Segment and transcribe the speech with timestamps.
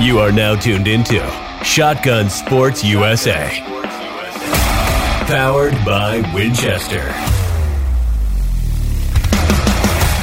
[0.00, 1.18] You are now tuned into
[1.64, 3.50] Shotgun Sports USA.
[5.26, 7.12] Powered by Winchester.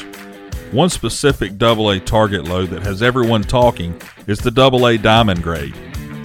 [0.72, 5.74] One specific AA target load that has everyone talking is the AA Diamond Grade.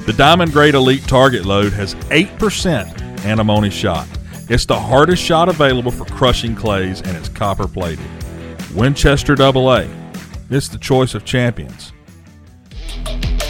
[0.06, 4.06] The Diamond Grade Elite target load has 8% antimony shot.
[4.52, 8.04] It's the hardest shot available for crushing clays and it's copper plated.
[8.74, 9.86] Winchester AA.
[10.50, 11.94] It's the choice of champions.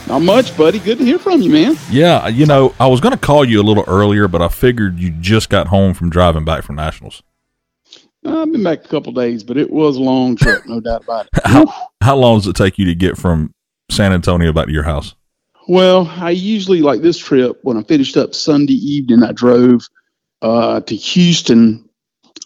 [0.07, 0.79] Not much, buddy.
[0.79, 1.75] Good to hear from you, man.
[1.89, 4.99] Yeah, you know, I was going to call you a little earlier, but I figured
[4.99, 7.23] you just got home from driving back from Nationals.
[8.25, 11.25] I've been back a couple days, but it was a long trip, no doubt about
[11.25, 11.31] it.
[11.45, 11.65] how,
[12.01, 13.53] how long does it take you to get from
[13.89, 15.15] San Antonio back to your house?
[15.67, 19.23] Well, I usually like this trip when I finished up Sunday evening.
[19.23, 19.81] I drove
[20.41, 21.89] uh, to Houston.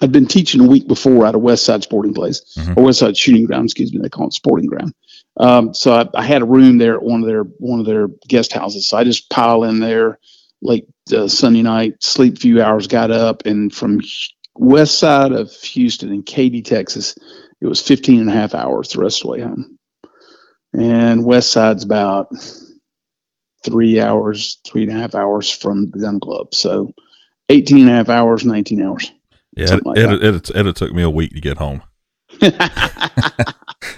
[0.02, 2.78] I'd been teaching a week before at a West Side Sporting Place Mhm.
[2.78, 3.66] or West Side Shooting Ground.
[3.66, 4.94] Excuse me, they call it Sporting Ground.
[5.38, 8.08] Um, so I, I had a room there at one of their one of their
[8.28, 8.88] guest houses.
[8.88, 10.20] So I just pile in there
[10.62, 14.02] late uh, Sunday night, sleep a few hours, got up, and from
[14.56, 17.16] west side of Houston in Katy, Texas,
[17.60, 19.78] it was 15 and a half hours the rest of the way home.
[20.74, 22.30] And west side's about
[23.64, 26.54] three hours, three and a half hours from the gun club.
[26.54, 26.94] So
[27.50, 29.12] 18 and a half hours, 19 hours.
[29.56, 31.84] Yeah, it, like it, it, it, it took me a week to get home.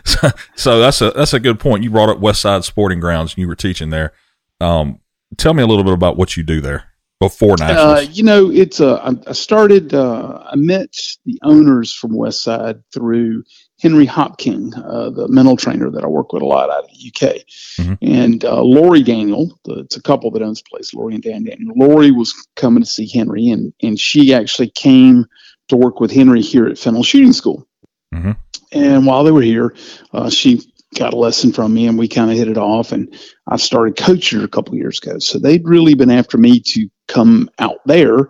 [0.05, 1.83] So, so that's a that's a good point.
[1.83, 4.13] You brought up West Side Sporting Grounds, and you were teaching there.
[4.61, 4.99] Um,
[5.37, 6.85] tell me a little bit about what you do there
[7.19, 8.17] before Uh, Nationals.
[8.17, 9.93] you know, it's uh, I- started.
[9.93, 10.95] Uh, I met
[11.25, 13.43] the owners from West Side through
[13.81, 17.07] Henry Hopking, uh, the mental trainer that I work with a lot out of the
[17.07, 17.43] UK,
[17.79, 17.97] Mhm.
[18.01, 19.59] and uh, Lori Daniel.
[19.65, 20.93] The, it's a couple that owns the place.
[20.93, 21.73] Lori and Dan Daniel.
[21.75, 25.25] Lori was coming to see Henry, and and she actually came
[25.69, 27.67] to work with Henry here at Fennell Shooting School.
[28.13, 28.37] Mhm.
[28.71, 29.75] And while they were here,
[30.13, 30.61] uh, she
[30.97, 32.91] got a lesson from me, and we kind of hit it off.
[32.91, 33.13] And
[33.47, 35.19] I started coaching her a couple years ago.
[35.19, 38.29] So they'd really been after me to come out there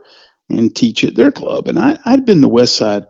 [0.50, 1.68] and teach at their club.
[1.68, 3.06] And I, I'd been to West Side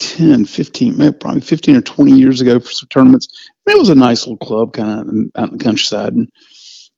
[0.00, 3.28] 10, 15, probably 15 or 20 years ago for some tournaments.
[3.66, 6.28] It was a nice little club kind of out in the countryside and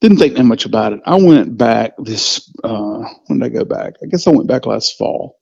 [0.00, 1.00] didn't think that much about it.
[1.06, 3.94] I went back this, uh, when did I go back?
[4.02, 5.38] I guess I went back last fall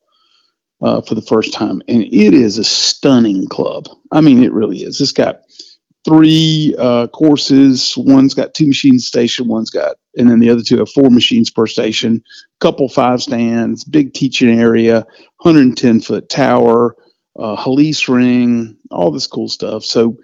[0.85, 1.83] uh, for the first time.
[1.89, 3.89] And it is a stunning club.
[4.13, 5.01] I mean, it really is.
[5.01, 5.41] It's got
[6.05, 7.95] three uh, courses.
[7.97, 9.49] One's got two machines station.
[9.49, 12.23] One's got, and then the other two have four machines per station.
[12.61, 15.07] Couple five stands, big teaching area,
[15.39, 16.97] 110 foot tower,
[17.39, 17.75] uh,
[18.09, 19.85] ring, all this cool stuff.
[19.85, 20.19] So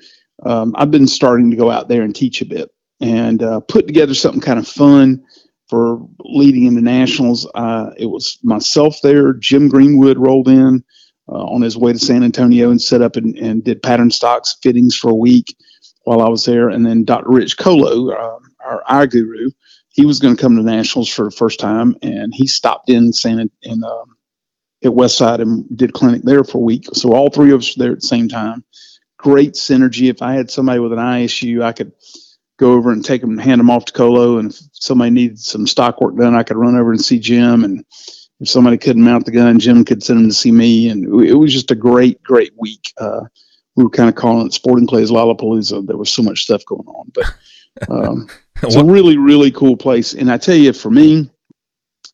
[0.44, 2.70] um, I've been starting to go out there and teach a bit
[3.00, 5.24] and uh, put together something kind of fun
[5.70, 7.48] for leading into nationals.
[7.54, 9.32] Uh, it was myself there.
[9.34, 10.84] Jim Greenwood rolled in
[11.28, 14.58] uh, on his way to San Antonio and set up and, and, did pattern stocks
[14.62, 15.56] fittings for a week
[16.02, 16.68] while I was there.
[16.68, 17.30] And then Dr.
[17.30, 19.50] Rich Colo, uh, our eye guru,
[19.92, 23.12] he was going to come to nationals for the first time, and he stopped in
[23.12, 24.16] San in um,
[24.82, 26.86] at Westside and did clinic there for a week.
[26.94, 28.64] So all three of us were there at the same time.
[29.18, 30.08] Great synergy.
[30.08, 31.92] If I had somebody with an eye issue, I could
[32.60, 34.38] go over and take them hand them off to Colo.
[34.38, 37.64] And if somebody needed some stock work done, I could run over and see Jim.
[37.64, 37.84] And
[38.38, 40.90] if somebody couldn't mount the gun, Jim could send them to see me.
[40.90, 42.92] And it was just a great, great week.
[42.98, 43.22] Uh,
[43.76, 45.86] we were kind of calling it Sporting Clays Lollapalooza.
[45.86, 47.34] There was so much stuff going on, but
[47.88, 48.28] um,
[48.62, 50.12] it's a really, really cool place.
[50.12, 51.30] And I tell you, for me,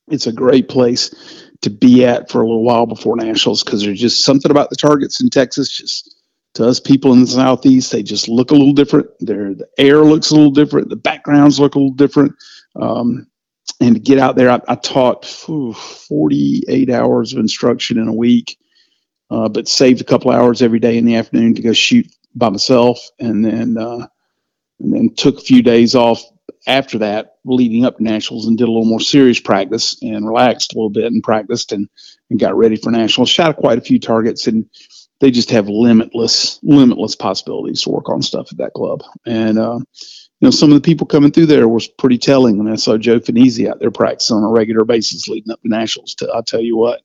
[0.08, 4.00] it's a great place to be at for a little while before nationals because there's
[4.00, 5.76] just something about the targets in Texas.
[5.76, 6.15] Just
[6.56, 9.08] to us people in the southeast, they just look a little different.
[9.20, 10.88] Their the air looks a little different.
[10.88, 12.34] The backgrounds look a little different.
[12.74, 13.26] Um,
[13.80, 18.14] and to get out there, I, I taught whew, 48 hours of instruction in a
[18.14, 18.58] week,
[19.30, 22.48] uh, but saved a couple hours every day in the afternoon to go shoot by
[22.48, 24.06] myself, and then uh,
[24.80, 26.22] and then took a few days off
[26.66, 30.72] after that, leading up to nationals, and did a little more serious practice and relaxed
[30.72, 31.88] a little bit and practiced and,
[32.30, 33.28] and got ready for nationals.
[33.28, 34.68] Shot quite a few targets, and
[35.20, 39.02] they just have limitless, limitless possibilities to work on stuff at that club.
[39.24, 42.58] And uh, you know, some of the people coming through there was pretty telling.
[42.58, 45.68] When I saw Joe Fanizzi out there practicing on a regular basis leading up to
[45.68, 47.00] nationals, to, I'll tell you what,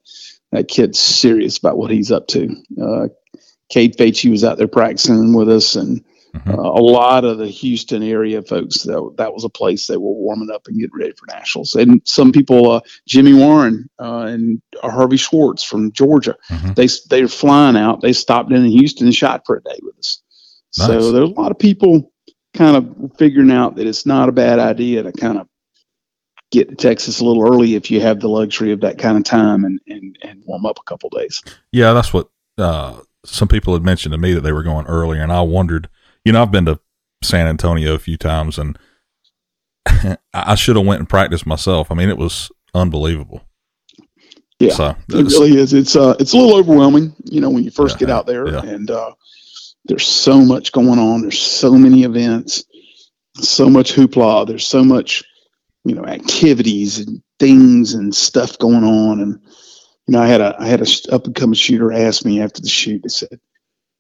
[0.52, 2.56] that kid's serious about what he's up to.
[2.82, 3.08] Uh,
[3.70, 6.04] Cade Facey was out there practicing with us, and
[6.36, 6.50] Mm-hmm.
[6.50, 10.14] Uh, a lot of the Houston area folks that that was a place they were
[10.14, 11.76] warming up and getting ready for nationals.
[11.76, 16.74] And some people, uh, Jimmy Warren uh, and Harvey Schwartz from Georgia, mm-hmm.
[16.74, 18.02] they they're flying out.
[18.02, 20.22] They stopped in Houston and shot for a day with us.
[20.78, 20.88] Nice.
[20.88, 22.12] So there's a lot of people
[22.54, 25.48] kind of figuring out that it's not a bad idea to kind of
[26.52, 29.24] get to Texas a little early if you have the luxury of that kind of
[29.24, 31.42] time and and, and warm up a couple days.
[31.72, 35.22] Yeah, that's what uh, some people had mentioned to me that they were going earlier,
[35.22, 35.90] and I wondered
[36.26, 36.80] you know, I've been to
[37.24, 38.78] San Antonio a few times and
[40.34, 41.92] I should have went and practiced myself.
[41.92, 43.42] I mean, it was unbelievable.
[44.60, 45.74] Yeah, so, it really is.
[45.74, 48.48] It's uh, it's a little overwhelming, you know, when you first yeah, get out there,
[48.48, 48.62] yeah.
[48.62, 49.12] and uh,
[49.86, 51.22] there's so much going on.
[51.22, 52.66] There's so many events,
[53.38, 54.46] so much hoopla.
[54.46, 55.24] There's so much,
[55.84, 59.20] you know, activities and things and stuff going on.
[59.22, 59.40] And
[60.08, 62.62] you know, I had a I had a up and coming shooter ask me after
[62.62, 63.02] the shoot.
[63.02, 63.40] They said,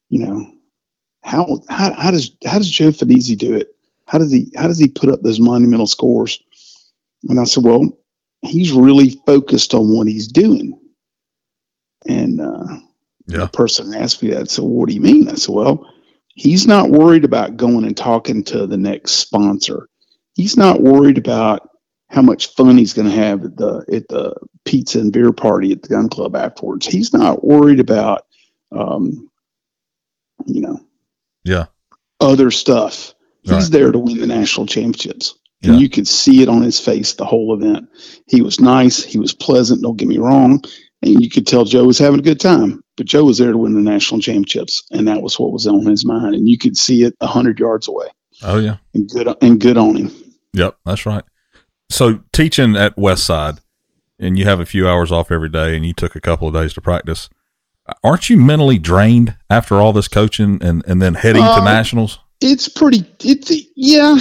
[0.09, 0.45] you know,
[1.23, 3.75] how, how, how does how does Joe Fanizzi do it?
[4.07, 6.41] How does he how does he put up those monumental scores?
[7.29, 7.97] And I said, well,
[8.41, 10.79] he's really focused on what he's doing.
[12.07, 12.77] And uh,
[13.27, 13.39] yeah.
[13.39, 14.50] the person asked me that.
[14.50, 15.29] So what do you mean?
[15.29, 15.88] I said, well,
[16.29, 19.88] he's not worried about going and talking to the next sponsor.
[20.33, 21.69] He's not worried about
[22.09, 24.35] how much fun he's going to have at the at the
[24.65, 26.85] pizza and beer party at the gun club afterwards.
[26.85, 28.25] He's not worried about,
[28.71, 29.29] um,
[30.45, 30.79] you know,
[31.43, 31.65] yeah.
[32.19, 33.13] Other stuff.
[33.43, 33.71] He's right.
[33.71, 35.35] there to win the national championships.
[35.63, 35.79] And yeah.
[35.79, 37.89] you could see it on his face the whole event.
[38.27, 39.03] He was nice.
[39.03, 39.81] He was pleasant.
[39.81, 40.63] Don't get me wrong.
[41.01, 42.83] And you could tell Joe was having a good time.
[42.97, 44.83] But Joe was there to win the national championships.
[44.92, 46.35] And that was what was on his mind.
[46.35, 48.07] And you could see it a 100 yards away.
[48.44, 48.77] Oh, yeah.
[48.94, 50.11] And good, and good on him.
[50.54, 51.23] Yep, that's right.
[51.89, 53.59] So teaching at west side
[54.21, 56.54] and you have a few hours off every day, and you took a couple of
[56.54, 57.27] days to practice
[58.04, 62.19] aren't you mentally drained after all this coaching and, and then heading uh, to nationals?
[62.40, 64.18] It's pretty, it's, yeah,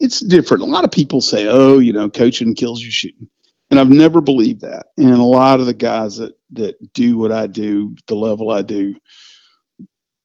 [0.00, 0.62] it's different.
[0.62, 3.28] A lot of people say, oh, you know, coaching kills you shooting.
[3.70, 4.86] And I've never believed that.
[4.98, 8.62] And a lot of the guys that, that do what I do, the level I
[8.62, 8.94] do,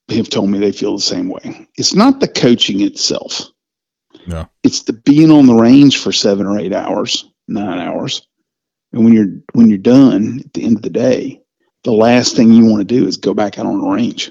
[0.09, 1.67] have told me they feel the same way.
[1.75, 3.41] It's not the coaching itself.
[4.25, 4.49] No.
[4.63, 8.27] It's the being on the range for seven or eight hours, nine hours.
[8.91, 11.41] And when you're when you're done at the end of the day,
[11.87, 14.29] the last thing you want to do is go back out on the range.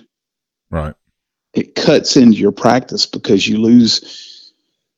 [0.71, 0.95] Right.
[1.55, 4.53] It cuts into your practice because you lose,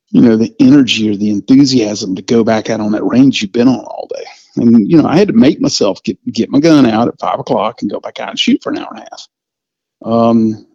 [0.09, 3.53] you know, the energy or the enthusiasm to go back out on that range you've
[3.53, 4.25] been on all day.
[4.57, 7.39] And you know, I had to make myself get get my gun out at five
[7.39, 9.29] o'clock and go back out and shoot for an hour and a half.
[10.03, 10.67] Um,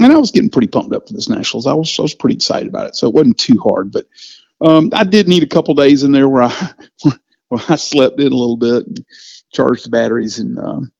[0.00, 1.68] and I was getting pretty pumped up for this nationals.
[1.68, 3.92] I was I was pretty excited about it, so it wasn't too hard.
[3.92, 4.06] But
[4.60, 6.70] um, I did need a couple days in there where I
[7.48, 8.86] where I slept in a little bit
[9.52, 10.92] charge the batteries and um,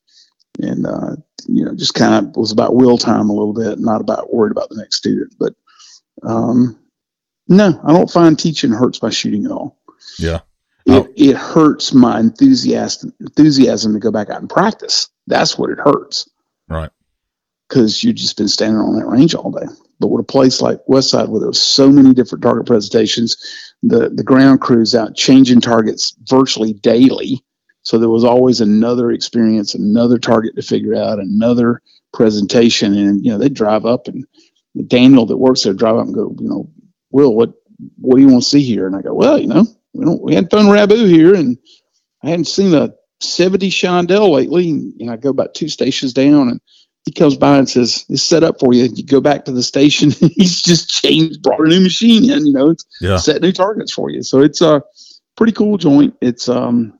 [0.62, 4.00] and uh, you know just kind of was about wheel time a little bit, not
[4.00, 5.34] about worried about the next student.
[5.38, 5.54] But
[6.22, 6.78] um,
[7.48, 9.78] no, I don't find teaching hurts my shooting at all.
[10.18, 10.40] Yeah,
[10.86, 11.08] it, oh.
[11.16, 15.08] it hurts my enthusiasm enthusiasm to go back out and practice.
[15.26, 16.30] That's what it hurts.
[16.68, 16.90] Right.
[17.68, 19.66] Because you've just been standing on that range all day.
[19.98, 23.36] But with a place like Westside, where there's so many different target presentations,
[23.82, 27.42] the the ground crews out changing targets virtually daily.
[27.86, 33.30] So there was always another experience, another target to figure out, another presentation, and you
[33.30, 34.26] know they drive up and
[34.88, 36.68] Daniel that works there drive up and go, you know,
[37.12, 37.52] Will, what
[38.00, 38.88] what do you want to see here?
[38.88, 39.64] And I go, well, you know,
[39.94, 41.58] we don't we hadn't done Rabu here, and
[42.24, 42.90] I hadn't seen a
[43.20, 44.70] 70 chandelle lately.
[44.70, 46.60] And I go about two stations down, and
[47.04, 49.62] he comes by and says, "It's set up for you." You go back to the
[49.62, 50.10] station.
[50.34, 52.46] he's just changed, brought a new machine in.
[52.46, 53.18] You know, it's Yeah.
[53.18, 54.24] set new targets for you.
[54.24, 54.82] So it's a
[55.36, 56.16] pretty cool joint.
[56.20, 56.98] It's um,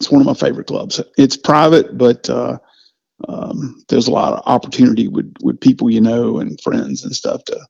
[0.00, 1.00] it's one of my favorite clubs.
[1.18, 2.58] It's private, but uh,
[3.28, 7.44] um, there's a lot of opportunity with with people you know and friends and stuff
[7.44, 7.60] to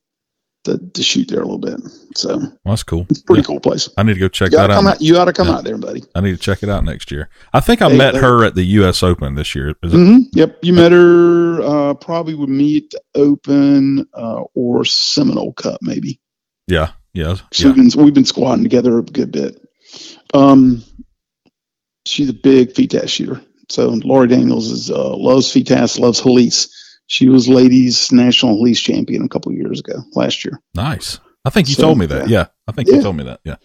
[0.63, 1.79] to, to shoot there a little bit.
[2.15, 3.07] So Well, that's cool.
[3.09, 3.89] it's a pretty cool place.
[3.97, 4.85] I need to go check that out.
[4.85, 5.01] out.
[5.01, 5.55] You ought to come Yeah.
[5.55, 6.03] out there, buddy.
[6.13, 7.29] I need to check it out next year.
[7.51, 9.01] I think I Hey, met her at the U.S.
[9.01, 9.69] Open this year.
[9.81, 9.97] Is it?
[9.97, 15.53] hmm Yep, you met her uh, probably with me at the Open uh, or Seminole
[15.53, 16.19] Cup, maybe.
[16.67, 17.65] Yeah, yeah, yeah.
[17.71, 19.67] we've been we've been squatting together a good bit.
[20.35, 20.83] Um,
[22.05, 23.41] she's a big FITASC shooter.
[23.69, 26.69] So Laura Daniels is uh, loves FITASC, loves Helice.
[27.07, 30.61] She was ladies national Helice champion a couple of years ago, last year.
[30.75, 31.19] Nice.
[31.43, 32.29] I think you So, told me that.
[32.29, 33.39] Yeah, I think you told me that.
[33.43, 33.55] Yeah.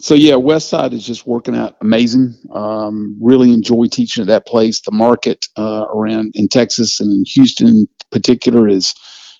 [0.00, 2.34] So yeah, West Side is just working out amazing.
[2.52, 4.80] Um, really enjoy teaching at that place.
[4.80, 8.94] The market uh, around in Texas and in Houston in particular is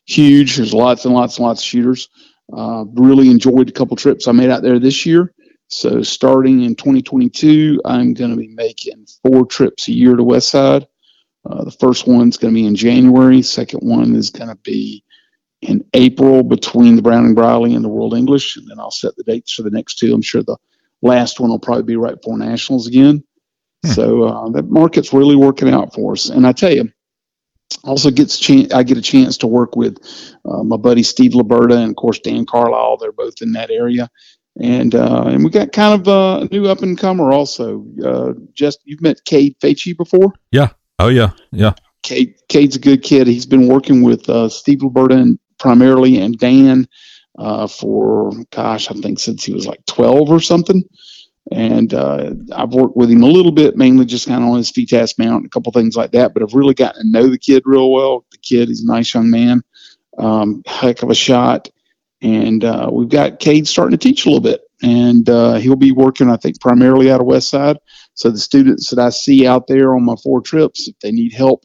[0.06, 0.56] huge.
[0.56, 2.08] There's lots and lots and lots of shooters.
[2.56, 5.34] Uh, really enjoyed a couple trips I made out there this year.
[5.68, 10.50] So starting in 2022, I'm going to be making four trips a year to West
[10.50, 10.86] Side.
[11.44, 13.42] Uh, the first one's going to be in January.
[13.42, 15.04] Second one is going to be
[15.60, 19.16] in April between the Brown and Briley and the World English, and then I'll set
[19.16, 20.12] the dates for the next two.
[20.14, 20.56] I'm sure the
[21.02, 23.24] last one will probably be right before nationals again.
[23.84, 23.90] Hmm.
[23.90, 26.28] So uh, that market's really working out for us.
[26.28, 26.90] And I tell you,
[27.82, 29.98] also gets chan- I get a chance to work with
[30.44, 32.98] uh, my buddy Steve Liberta and of course Dan Carlisle.
[32.98, 34.10] They're both in that area.
[34.60, 37.84] And uh, and we got kind of a new up and comer also.
[38.04, 40.32] Uh, just you've met Cade Facey before.
[40.52, 40.70] Yeah.
[41.00, 41.74] Oh yeah, yeah.
[42.04, 43.26] Cade, Cade's a good kid.
[43.26, 46.86] He's been working with uh, Steve Liberta and primarily and Dan
[47.38, 50.84] uh, for, gosh, I think since he was like 12 or something.
[51.50, 54.72] And uh, I've worked with him a little bit, mainly just kind of on his
[54.72, 56.32] FITASC mount and a couple things like that.
[56.32, 58.24] But I've really gotten to know the kid real well.
[58.30, 59.62] The kid, he's a nice young man,
[60.16, 61.68] um, heck of a shot.
[62.24, 64.62] And uh, we've got Cade starting to teach a little bit.
[64.82, 67.78] And uh, he'll be working, I think, primarily out of West Side.
[68.14, 71.32] So the students that I see out there on my four trips, if they need
[71.32, 71.64] help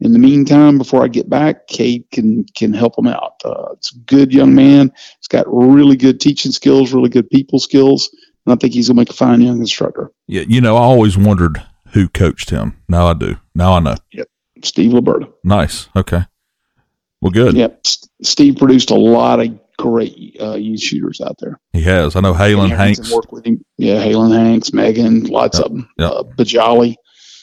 [0.00, 3.34] in the meantime, before I get back, Cade can can help them out.
[3.44, 4.92] Uh, it's a good young man.
[5.18, 8.08] He's got really good teaching skills, really good people skills,
[8.46, 10.12] and I think he's gonna make a fine young instructor.
[10.28, 12.76] Yeah, you know, I always wondered who coached him.
[12.88, 13.36] Now I do.
[13.56, 13.96] Now I know.
[14.12, 14.28] Yep,
[14.62, 15.32] Steve Liberta.
[15.42, 15.88] Nice.
[15.96, 16.24] Okay.
[17.20, 17.56] Well, good.
[17.56, 17.80] Yep.
[17.84, 21.58] S- Steve produced a lot of great uh, youth shooters out there.
[21.72, 22.16] He has.
[22.16, 23.12] I know Halen Hanks.
[23.12, 23.64] worked with him.
[23.76, 25.88] Yeah, Halen Hanks, Megan, lots Yep, of them.
[25.98, 26.10] yep.
[26.12, 26.94] Uh, Bajali.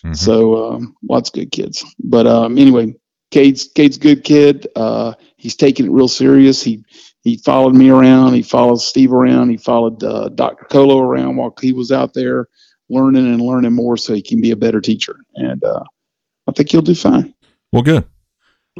[0.05, 0.15] Mhm.
[0.15, 1.83] So um, lots of good kids.
[2.03, 2.93] But um, anyway,
[3.31, 4.67] Cade's Cade's a good kid.
[4.75, 6.61] Uh, he's taking it real serious.
[6.61, 6.83] He
[7.23, 8.33] he followed me around.
[8.33, 9.49] He followed Steve around.
[9.49, 10.65] He followed uh, Dr.
[10.65, 12.47] Colo around while he was out there
[12.89, 15.15] learning and learning more, so he can be a better teacher.
[15.35, 15.83] And uh,
[16.47, 17.33] I think he'll do fine.
[17.71, 18.05] Well, good.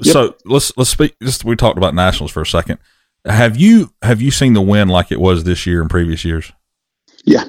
[0.04, 0.14] Yep.
[0.14, 1.16] So let's let's speak.
[1.24, 2.78] Just we talked about nationals for a second.
[3.25, 6.51] Have you have you seen the wind like it was this year and previous years?
[7.25, 7.46] Yeah,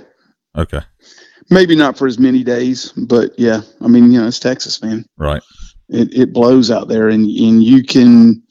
[0.56, 0.80] Okay.
[1.50, 3.60] maybe not for as many days, but yeah.
[3.82, 5.04] I mean, you know, it's Texas, man.
[5.18, 5.42] Right.
[5.90, 8.42] it, it blows out there and, and you can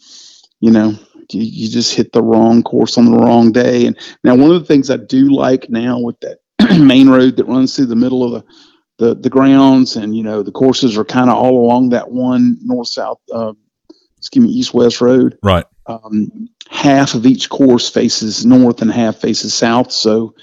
[0.61, 0.89] you know
[1.31, 4.59] you, you just hit the wrong course on the wrong day and now one of
[4.59, 6.37] the things i do like now with that
[6.79, 8.43] main road that runs through the middle of the
[8.97, 12.57] the, the grounds and you know the courses are kind of all along that one
[12.61, 13.51] north south uh,
[14.17, 15.65] excuse me east west road Right.
[15.87, 20.33] Um, half of each course faces north and half faces south so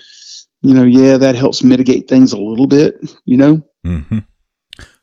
[0.62, 4.18] you know yeah that helps mitigate things a little bit you know hmm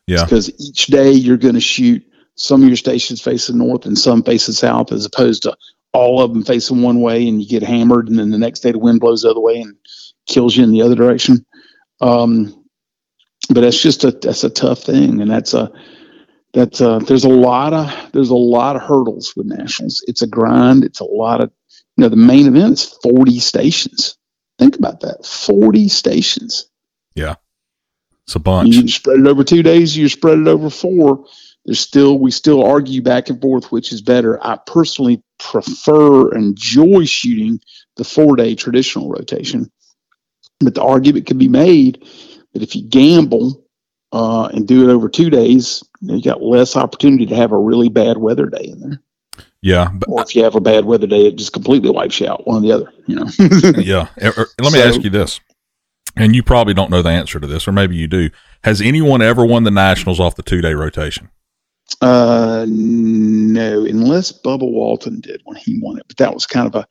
[0.06, 0.24] Yeah.
[0.24, 2.02] because each day you're going to shoot
[2.40, 5.54] some of your stations facing north and some facing south, as opposed to
[5.92, 8.72] all of them facing one way and you get hammered, and then the next day
[8.72, 9.76] the wind blows the other way and
[10.26, 11.44] kills you in the other direction.
[12.00, 12.64] Um,
[13.50, 15.70] but that's just a that's a tough thing, and that's a
[16.52, 20.02] that's a, uh, there's a lot of there's a lot of hurdles with nationals.
[20.06, 20.84] It's a grind.
[20.84, 21.50] It's a lot of
[21.96, 24.16] you know the main event is 40 stations.
[24.58, 26.68] Think about that, 40 stations.
[27.14, 27.36] Yeah,
[28.24, 28.74] it's a bunch.
[28.74, 31.24] You spread it over two days, you spread it over four.
[31.64, 34.44] There's still we still argue back and forth which is better.
[34.44, 37.60] I personally prefer and enjoy shooting
[37.96, 39.70] the four day traditional rotation.
[40.58, 42.04] But the argument can be made
[42.52, 43.64] that if you gamble
[44.12, 47.88] uh, and do it over two days, you got less opportunity to have a really
[47.88, 49.00] bad weather day in there.
[49.62, 52.28] Yeah, but, Or if you have a bad weather day, it just completely wipes you
[52.28, 52.92] out, one or the other.
[53.06, 53.26] You know.
[53.80, 54.08] yeah.
[54.22, 55.38] Er, Let me So- ask you this,
[56.16, 58.30] and you probably don't know the answer to this, or maybe you do.
[58.64, 61.28] Has anyone ever won the nationals off the two day rotation?
[62.00, 66.74] Uh, no, unless Bubba Walton did when he won it, but that was kind of
[66.76, 66.86] a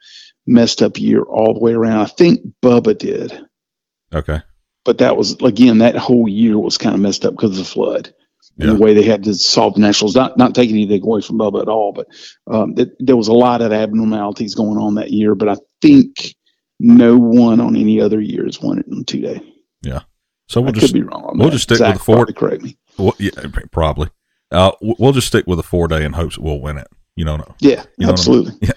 [0.45, 2.01] messed up year all the way around.
[2.01, 3.39] I think Bubba did,
[4.13, 4.41] Okay.
[4.89, 7.63] But that was again that whole year was kind of messed up because of the
[7.63, 8.11] flood
[8.57, 10.15] and the way they had to solve the nationals.
[10.15, 12.07] Not not taking anything away from Bubba at all, but
[12.47, 15.35] um, it, there was a lot of abnormalities going on that year.
[15.35, 16.33] But I think
[16.79, 19.39] no one on any other year has won it in two day.
[19.83, 19.99] Yeah,
[20.47, 21.23] so we'll I just could be wrong.
[21.23, 21.53] On we'll that.
[21.53, 22.75] just stick Zach with the four- Correct me.
[22.97, 23.29] well, yeah,
[23.71, 24.09] probably.
[24.51, 26.87] Uh, we'll just stick with a four day in hopes that we'll win it.
[27.15, 27.53] You know, no.
[27.59, 28.47] Yeah, You know what I mean?
[28.47, 28.69] absolutely.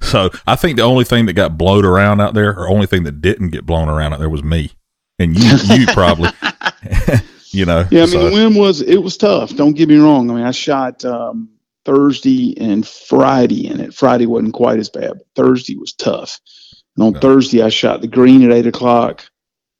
[0.00, 3.04] So I think the only thing that got blowed around out there, or only thing
[3.04, 4.72] that didn't get blown around out there, was me,
[5.20, 5.76] and you.
[5.76, 6.30] You probably.
[7.52, 7.86] you know.
[7.90, 9.54] Yeah, I mean, so- the win was it was tough.
[9.54, 10.30] Don't get me wrong.
[10.30, 11.50] I mean, I shot um,
[11.84, 13.94] Thursday and Friday in it.
[13.94, 16.40] Friday wasn't quite as bad, but Thursday was tough.
[16.96, 17.20] And on Yeah.
[17.20, 19.24] Thursday, I shot the green at eight o'clock.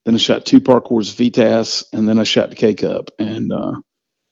[0.06, 3.52] Then I shot two parcours of FITASC, and then I shot the K Cup, and
[3.52, 3.72] uh,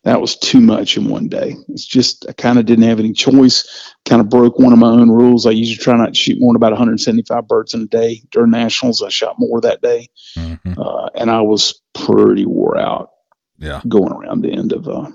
[0.09, 1.55] that was too much in one day.
[1.69, 3.93] It's just I kind of didn't have any choice.
[4.07, 5.45] Kind of broke one of my own rules.
[5.45, 8.23] I usually try not to shoot more than about 175 birds in a day.
[8.31, 10.79] During nationals, I shot more that day, Mhm.
[10.79, 13.11] uh, and I was pretty wore out
[13.59, 13.83] Yeah.
[13.87, 15.11] going around the end of uh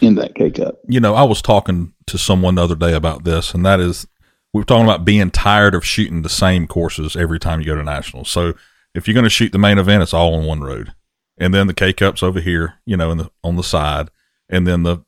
[0.00, 0.76] in that K cup.
[0.88, 4.06] you know, I was talking to someone the other day about this, and that is
[4.54, 7.74] we were talking about being tired of shooting the same courses every time you go
[7.74, 8.30] to nationals.
[8.30, 8.54] So
[8.94, 10.94] if you're going to shoot the main event, it's all on one road,
[11.40, 14.10] and then the K cups over here, you know, in the on the side,
[14.48, 14.98] and then the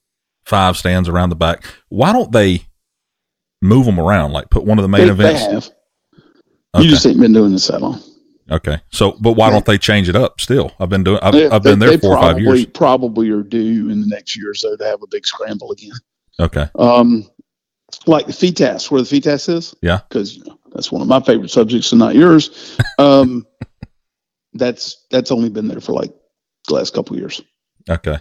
[0.45, 1.65] five stands around the back.
[1.89, 2.65] Why don't they
[3.63, 4.33] move them around?
[4.33, 5.43] Like put one of the main They, they events.
[5.67, 5.75] have.
[6.75, 6.85] Okay.
[6.85, 8.01] You just ain't been doing this that long.
[8.51, 8.81] okay.
[8.93, 10.41] So, but why don't they change it up?
[10.41, 11.19] Still, I've been doing.
[11.23, 12.67] I've, They- I've been there they four or five probably, years.
[12.67, 15.93] Probably are due in the next year or so to have a big scramble again.
[16.39, 16.69] Okay.
[16.77, 17.29] Um,
[18.07, 19.75] like the FITASC, where the FITASC is.
[19.83, 20.01] Yeah.
[20.09, 22.79] Because you know, that's one of my favorite subjects and not yours.
[22.99, 23.45] Um,
[24.55, 26.13] that's that's only been there for like
[26.71, 27.43] the last couple years.
[27.89, 28.19] Okay.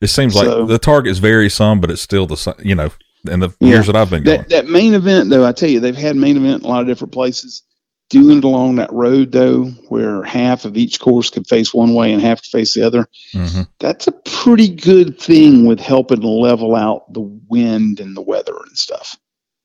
[0.00, 2.54] It seems like So- the targets vary some, but it's still the same.
[2.62, 2.90] You know,
[3.30, 3.68] in the Yeah.
[3.68, 4.38] years that I've been going.
[4.38, 6.80] That that main event though, I tell you, they've had main event in a lot
[6.80, 7.62] of different places.
[8.08, 12.12] Doing it along that road though, where half of each course could face one way
[12.12, 16.74] and half could face the other, hmm that's a pretty good thing with helping level
[16.74, 19.16] out the wind and the weather and stuff.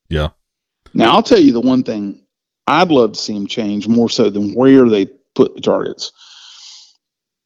[0.10, 0.30] Yeah.
[0.94, 2.22] Now I'll tell you the one thing
[2.68, 6.12] I'd love to see them change more so than where they put the targets.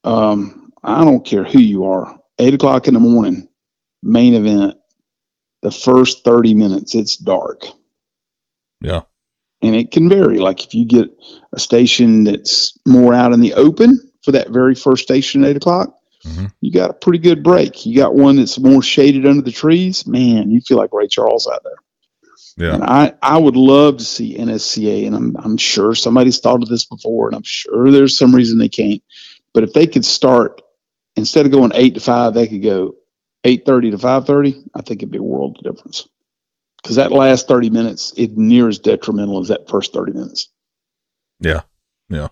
[0.04, 2.18] Um, I don't care who you are.
[2.38, 3.48] Eight o'clock in the morning,
[4.02, 4.76] main event.
[5.62, 7.66] The first thirty minutes, it's dark
[8.80, 9.02] Yeah.
[9.60, 10.38] and it can vary.
[10.38, 11.10] Like if you get
[11.52, 15.56] a station that's more out in the open for that very first station at eight
[15.56, 16.50] o'clock, Mhm.
[16.62, 17.84] you got a pretty good break.
[17.84, 21.46] You got one that's more shaded under the trees, man, you feel like Ray Charles
[21.46, 21.76] out there.
[22.56, 22.74] Yeah.
[22.74, 26.68] And I, I would love to see NSCA, and I'm, I'm sure somebody's thought of
[26.68, 29.02] this before, and I'm sure there's some reason they can't.
[29.52, 30.60] But if they could start
[31.20, 32.96] instead of going eight to five, they could go
[33.44, 34.62] eight thirty to five thirty.
[34.74, 36.08] I think it'd be a world of difference.
[36.82, 40.48] Because that last thirty minutes is near as detrimental as that first thirty minutes.
[41.38, 41.60] Yeah,
[42.08, 42.28] yeah.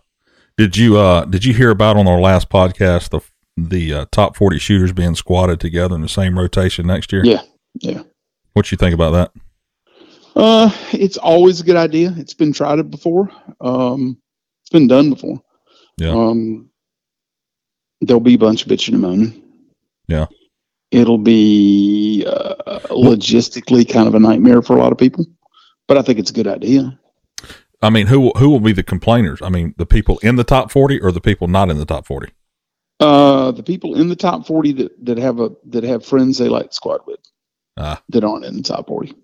[0.56, 3.20] Did you uh did you hear about on our last podcast the
[3.56, 7.24] the uh, top forty shooters being squatted together in the same rotation next year?
[7.24, 7.42] Yeah,
[7.80, 8.02] yeah.
[8.54, 9.32] What you think about that?
[10.34, 12.14] Uh, it's always a good idea.
[12.16, 13.30] It's been tried it before.
[13.60, 14.20] Um,
[14.62, 15.42] it's been done before.
[15.96, 16.10] Yeah.
[16.10, 16.70] Um,
[18.00, 19.42] there'll be a bunch of bitching and moaning.
[20.06, 20.26] Yeah.
[20.90, 25.26] It'll be uh, logistically kind of a nightmare for a lot of people,
[25.86, 26.98] but I think it's a good idea.
[27.82, 29.40] I mean, who will- who will be the complainers?
[29.42, 32.06] I mean, the people in the top forty or the people not in the top
[32.06, 32.32] forty?
[33.00, 36.48] Uh, the people in the top forty that, that have a that have friends they
[36.48, 37.20] like to squad with
[37.76, 39.14] Ah, that aren't in the top forty.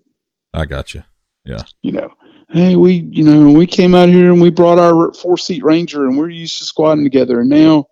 [0.53, 1.03] I got you.
[1.43, 1.63] Yeah.
[1.81, 2.09] You know,
[2.49, 6.05] hey, we, you know, we came out here and we brought our four seat Ranger
[6.05, 7.41] and we're used to squatting together.
[7.41, 7.85] And now,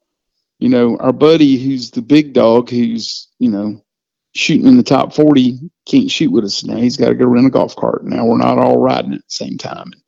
[0.64, 3.84] you know, our buddy who's the big dog who's, you know,
[4.34, 6.78] shooting in the top 40 can't shoot with us now.
[6.78, 8.06] He's got to go rent a golf cart.
[8.06, 9.92] Now we're not all riding at the same time.
[9.92, 10.02] And,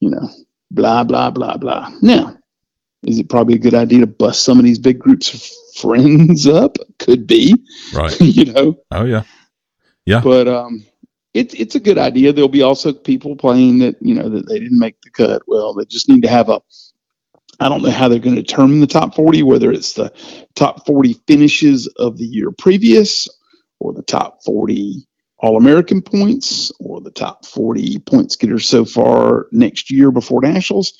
[0.00, 0.28] you know,
[0.70, 1.90] blah, blah, blah, blah.
[2.02, 2.36] Now,
[3.04, 5.42] is it probably a good idea to bust some of these big groups of
[5.80, 6.76] friends up?
[6.98, 7.54] Could be,
[7.94, 8.20] Right.
[8.20, 9.22] you know, Oh yeah.
[10.04, 10.20] Yeah.
[10.20, 10.84] But um,
[11.32, 12.34] it's it's a good idea.
[12.34, 15.40] There'll be also people playing that you know that they didn't make the cut.
[15.46, 16.60] Well, they just need to have a.
[17.60, 19.42] I don't know how they're going to determine the top forty.
[19.42, 20.12] Whether it's the
[20.54, 23.28] top forty finishes of the year previous,
[23.80, 25.06] or the top forty
[25.38, 30.92] All American points, or the top forty points getters so far next year before nationals.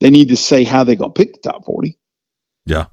[0.00, 1.98] They need to say how they're going to pick the top forty.
[2.66, 2.86] Yeah.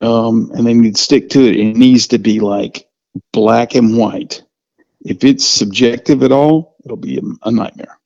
[0.00, 1.56] um, and they need to stick to it.
[1.56, 2.88] It needs to be like
[3.32, 4.42] black and white.
[5.00, 7.98] If it's subjective at all, it'll be a, a nightmare.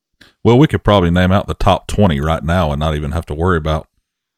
[0.43, 3.27] Well, we could probably name out the top 20 right now and not even have
[3.27, 3.88] to worry about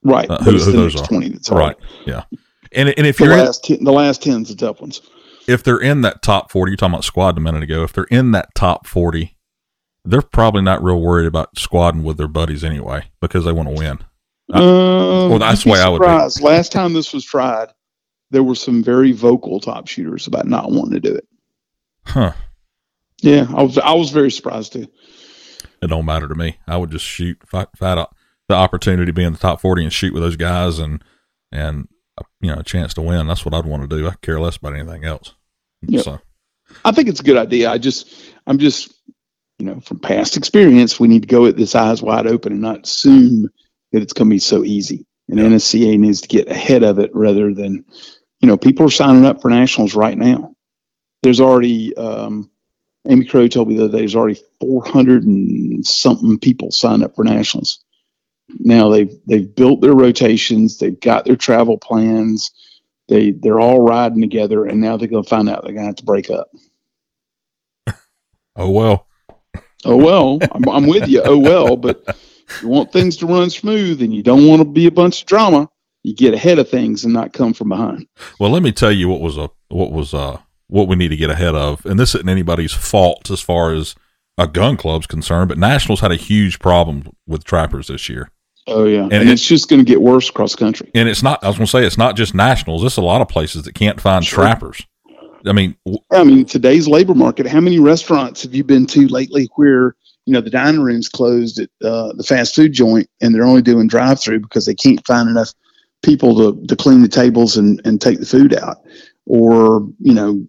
[0.02, 0.28] Right.
[0.30, 1.06] uh, who, who the those are.
[1.06, 1.60] 20 that's hard.
[1.60, 1.76] Right.
[2.06, 2.24] Yeah.
[2.72, 5.00] And, and if The you're in, last, ten, the last 10's the tough ones.
[5.46, 7.82] if they're in that top 40, you're talking about squad a minute ago.
[7.84, 9.36] If they're in that top 40,
[10.04, 13.74] they're probably not real worried about squadding with their buddies anyway because they want to
[13.74, 13.98] win.
[14.52, 14.58] Uh,
[15.24, 16.42] Um, well, that's the way I would be.
[16.42, 17.68] Last time this was tried,
[18.30, 21.28] there were some very vocal top shooters about not wanting to do it.
[22.06, 22.32] Huh.
[23.20, 24.88] Yeah, I was I was very surprised too.
[25.80, 26.56] It don't matter to me.
[26.66, 28.08] I would just shoot if I, if I had a,
[28.48, 31.02] the opportunity to be in the top 40 and shoot with those guys and,
[31.50, 33.26] and, uh, you know, a chance to win.
[33.26, 34.06] That's what I'd want to do.
[34.08, 35.34] I care less about anything else.
[35.82, 36.04] Yep.
[36.04, 36.18] So,
[36.84, 37.70] I think it's a good idea.
[37.70, 38.12] I just
[38.46, 38.94] I'm just
[39.58, 42.62] you know from past experience, we need to go at this eyes wide open and
[42.62, 43.48] not assume
[43.92, 45.06] that it's going to be so easy.
[45.28, 45.46] And Yeah.
[45.46, 47.84] NSCA needs to get ahead of it rather than
[48.40, 50.54] you know people are signing up for nationals right now.
[51.22, 52.50] There's already um,
[53.08, 57.14] Amy Crow told me the other day there's already 400 and something people signed up
[57.14, 57.81] for nationals.
[58.58, 62.50] Now they've they've built their rotations, they've got their travel plans,
[63.08, 65.88] they they're all riding together, and now they're going to find out they're going to
[65.88, 66.48] have to break up.
[68.56, 69.06] oh, well,
[69.84, 71.22] Oh well, I'm, I'm with you.
[71.24, 74.64] Oh well, but if you want things to run smooth and you don't want to
[74.64, 75.68] be a bunch of drama,
[76.02, 78.06] you get ahead of things and not come from behind.
[78.38, 80.38] Well, let me tell you what was a what was uh
[80.68, 83.94] what we need to get ahead of, and this isn't anybody's fault as far as
[84.38, 88.30] a gun club's concerned, but Nationals had a huge problem with trappers this year,
[88.68, 90.90] Oh yeah, and, And it- it's just going to get worse across the country.
[90.94, 91.42] and it's not.
[91.42, 92.84] I was going to say it's not just Nationals.
[92.84, 94.44] It's a lot of places that can't find Sure.
[94.44, 94.82] trappers.
[95.44, 97.46] I mean, w- I mean, today's labor market.
[97.48, 99.96] How many restaurants have you been to lately where
[100.26, 103.62] you know the dining room's closed at uh, the fast food joint and they're only
[103.62, 105.52] doing drive-through because they can't find enough
[106.04, 108.76] people to to clean the tables and and take the food out,
[109.26, 110.46] or you know,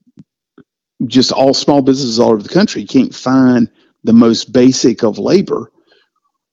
[1.08, 3.70] just all small businesses all over the country can't find
[4.04, 5.72] the most basic of labor.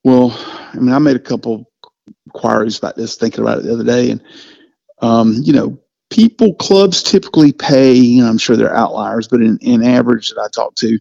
[0.04, 0.32] Well,
[0.72, 1.70] I mean, I made a couple
[2.26, 4.22] inquiries about this, thinking about it the other day, and
[5.02, 5.78] um, you know,
[6.10, 10.40] people clubs typically pay you know, i'm sure they're outliers but in, in average that
[10.40, 10.98] i talk to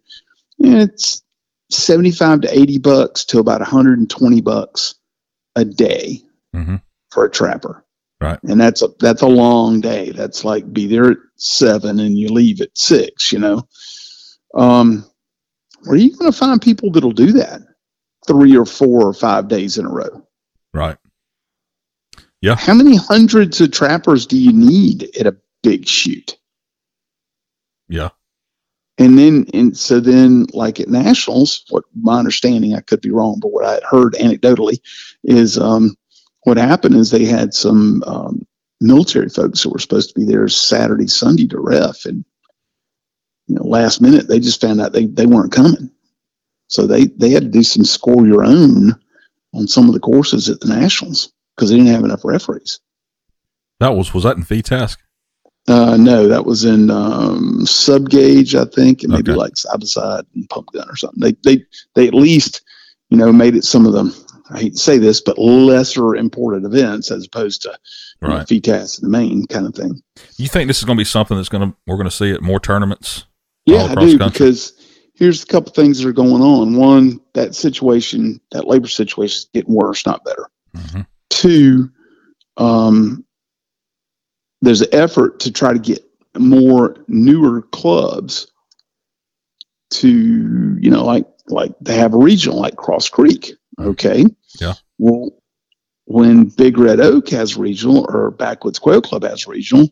[0.59, 1.23] it's
[1.71, 4.95] 75 to 80 bucks to about 120 bucks
[5.55, 6.21] a day
[6.55, 6.81] Mhm.
[7.09, 7.83] for a trapper
[8.21, 8.39] Right.
[8.43, 12.29] and that's a that's a long day that's like be there at seven and you
[12.29, 13.67] leave at six you know
[14.53, 15.05] um
[15.85, 17.62] where are you going to find people that'll do that
[18.29, 20.25] three or four or five days in a row.
[20.73, 20.97] Right?
[22.41, 22.55] Yeah.
[22.55, 26.37] How many hundreds of trappers do you need at a big shoot?
[27.89, 28.09] Yeah,
[28.99, 33.39] And then, and so then, like at nationals, what my understanding, I could be wrong,
[33.41, 34.79] but what I had heard anecdotally
[35.23, 35.95] is um,
[36.43, 38.47] what happened is they had some um,
[38.81, 42.23] military folks that were supposed to be there Saturday, Sunday to ref, and
[43.47, 45.91] you know, last minute they just found out they they weren't coming,
[46.69, 48.93] so they they had to do some score your own
[49.53, 52.79] on some of the courses at the nationals because they didn't have enough referees.
[53.82, 54.97] that was was that in FITASC?
[55.67, 59.38] Uh, no, that was in um, sub gauge, I think, and maybe Okay.
[59.38, 61.19] like side by side and pump gun or something.
[61.19, 62.62] They they they at least
[63.10, 64.13] you know made it some of them.
[64.51, 67.77] I hate to say this, but lesser important events as opposed to
[68.21, 68.47] you know, Right.
[68.47, 70.01] FITASC in the main kind of thing.
[70.38, 72.32] You think this is going to be something that's going to we're going to see
[72.32, 73.25] at more tournaments?
[73.67, 74.32] Yeah, I do country?
[74.32, 74.73] because
[75.19, 76.77] here's a couple things that are going on.
[76.77, 80.49] One, that situation, that labor situation is getting worse, not better.
[80.75, 81.05] Mhm.
[81.29, 81.91] Two,
[82.58, 83.25] um,
[84.62, 86.03] there's an effort to try to get
[86.38, 88.47] more newer clubs
[89.91, 93.53] to, you know, like like they have a regional like Cross Creek.
[93.79, 94.25] Okay.
[94.62, 94.75] Yeah.
[94.99, 95.32] Well,
[96.05, 99.89] when Big Red Oak has regional or Backwoods Quail Club has regional,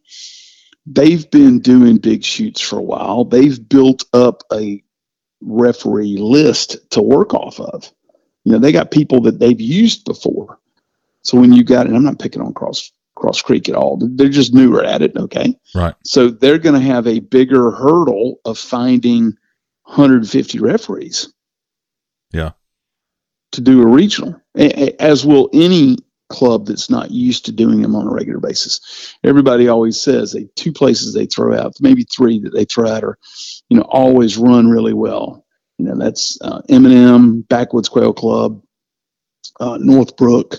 [0.86, 3.26] they've been doing big shoots for a while.
[3.26, 4.84] They've built up a
[5.42, 7.92] referee list to work off of.
[8.44, 10.60] You know, they got people that they've used before.
[11.22, 13.98] So when you got, and I'm not picking on Cross Cross Creek at all.
[14.00, 15.18] They're just newer at it.
[15.18, 15.58] Okay.
[15.76, 15.96] Right.
[16.06, 19.34] So they're going to have a bigger hurdle of finding
[19.84, 21.34] 150 referees.
[22.32, 22.52] Yeah.
[23.54, 25.98] To do a regional, as will any
[26.30, 29.16] club that's not used to doing them on a regular basis.
[29.24, 33.04] Everybody always says they two places they throw out, maybe three that they throw out
[33.04, 33.18] are,
[33.70, 35.46] you know, always run really well.
[35.78, 36.62] You know, that's uh,
[37.50, 38.62] Backwoods Quail Club,
[39.60, 40.56] uh, Northbrook,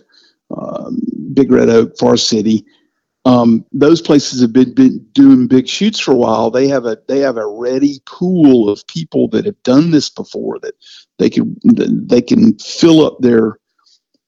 [0.57, 1.01] um,
[1.35, 2.65] Big Red Oak, Forest City.
[3.25, 6.51] Um, those places have been, been doing big shoots for a while.
[6.51, 10.59] They have a they have a ready pool of people that have done this before
[10.61, 10.75] that
[11.19, 13.59] they can they can fill up their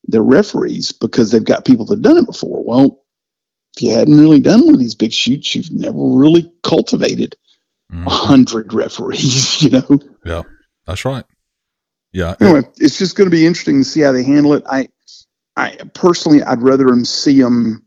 [0.05, 2.63] their referees because they've got people that have done it before.
[2.65, 3.03] Well,
[3.77, 7.37] if you hadn't really done one of these big shoots, you've never really cultivated
[7.91, 8.09] a Mhm.
[8.09, 9.63] hundred referees.
[9.63, 10.01] You know.
[10.25, 10.43] Yeah,
[10.87, 11.25] that's right.
[12.13, 14.65] Yeah, anyway, it's just going to be interesting to see how they handle it.
[14.69, 14.89] I,
[15.57, 17.85] I personally, I'd rather them see them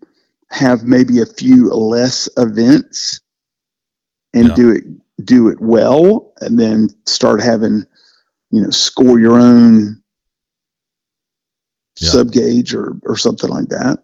[0.50, 3.20] have maybe a few less events
[4.34, 4.56] and Yeah.
[4.56, 4.84] do it
[5.26, 7.86] do it well, and then start having,
[8.50, 10.02] you know, score your own
[12.00, 12.10] Yeah.
[12.10, 14.00] sub gauge or or something like that.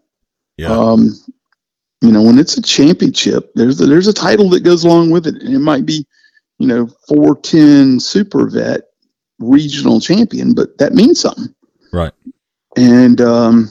[0.58, 1.12] yeah, Um,
[2.02, 5.25] you know, when it's a championship, there's a, there's a title that goes along with
[5.28, 6.06] it, and it might be,
[6.60, 8.82] you know, four ten super vet
[9.39, 11.54] regional champion, but that means something.
[11.91, 12.13] Right.
[12.78, 13.69] And um,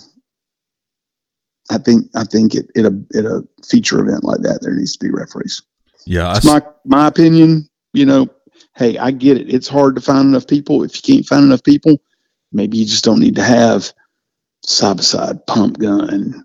[1.71, 4.97] I think I think it at a at a feature event like that, there needs
[4.97, 5.63] to be referees.
[6.07, 6.31] yeah.
[6.37, 7.69] It's s- my my opinion.
[7.93, 8.29] You know,
[8.77, 9.53] hey, I get it.
[9.53, 10.83] It's hard to find enough people.
[10.83, 11.97] If you can't find enough people,
[12.53, 13.93] maybe you just don't need to have
[14.69, 16.45] side by side pump gun.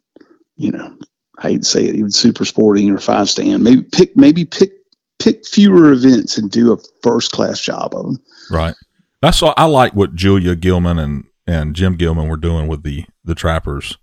[0.56, 0.98] You know,
[1.40, 3.64] I hate to say it, even super sporting or five stand.
[3.64, 4.72] Maybe pick maybe pick
[5.20, 8.18] pick fewer events and do a first class job of them.
[8.52, 8.76] Right.
[9.22, 13.06] That's why I like what Julia Gilman and, and Jim Gilman were doing with the,
[13.24, 13.98] the trappers.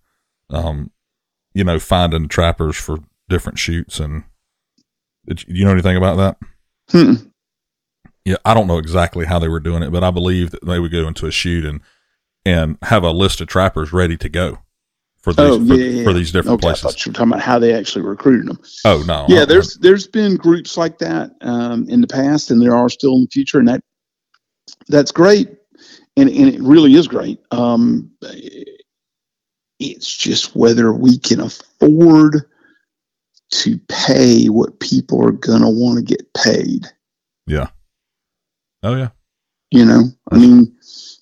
[0.49, 0.91] Um,
[1.53, 4.25] you know, finding trappers for different shoots and
[5.27, 6.37] did you, you know anything about that?
[6.91, 7.27] Hmm.
[8.25, 10.79] Yeah, I don't know exactly how they were doing it, but I believe that they
[10.79, 11.81] would go into a shoot and
[12.45, 14.59] and have a list of trappers ready to go
[15.19, 16.83] for these Oh for, yeah, yeah, for these different okay, I places.
[16.83, 18.59] thought you were talking about how they actually recruited them.
[18.85, 22.61] Oh no, yeah, I- there's there's been groups like that um, in the past, and
[22.61, 23.83] there are still in the future, and that
[24.89, 25.49] that's great,
[26.17, 27.41] and and it really is great.
[27.51, 28.11] Um,
[29.79, 32.37] it's just whether we can afford
[33.53, 36.87] to pay what people are gonna want to get paid.
[37.47, 37.69] Yeah.
[38.83, 39.09] Oh yeah,
[39.71, 40.77] You know, I mean,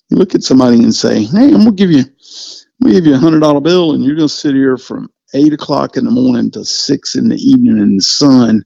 [0.09, 3.15] you look at somebody and say, "Hey, I'm gonna give you, I'm gonna give you
[3.15, 6.49] a hundred dollar bill, and you're gonna sit here from eight o'clock in the morning
[6.51, 8.63] to six in the evening in the sun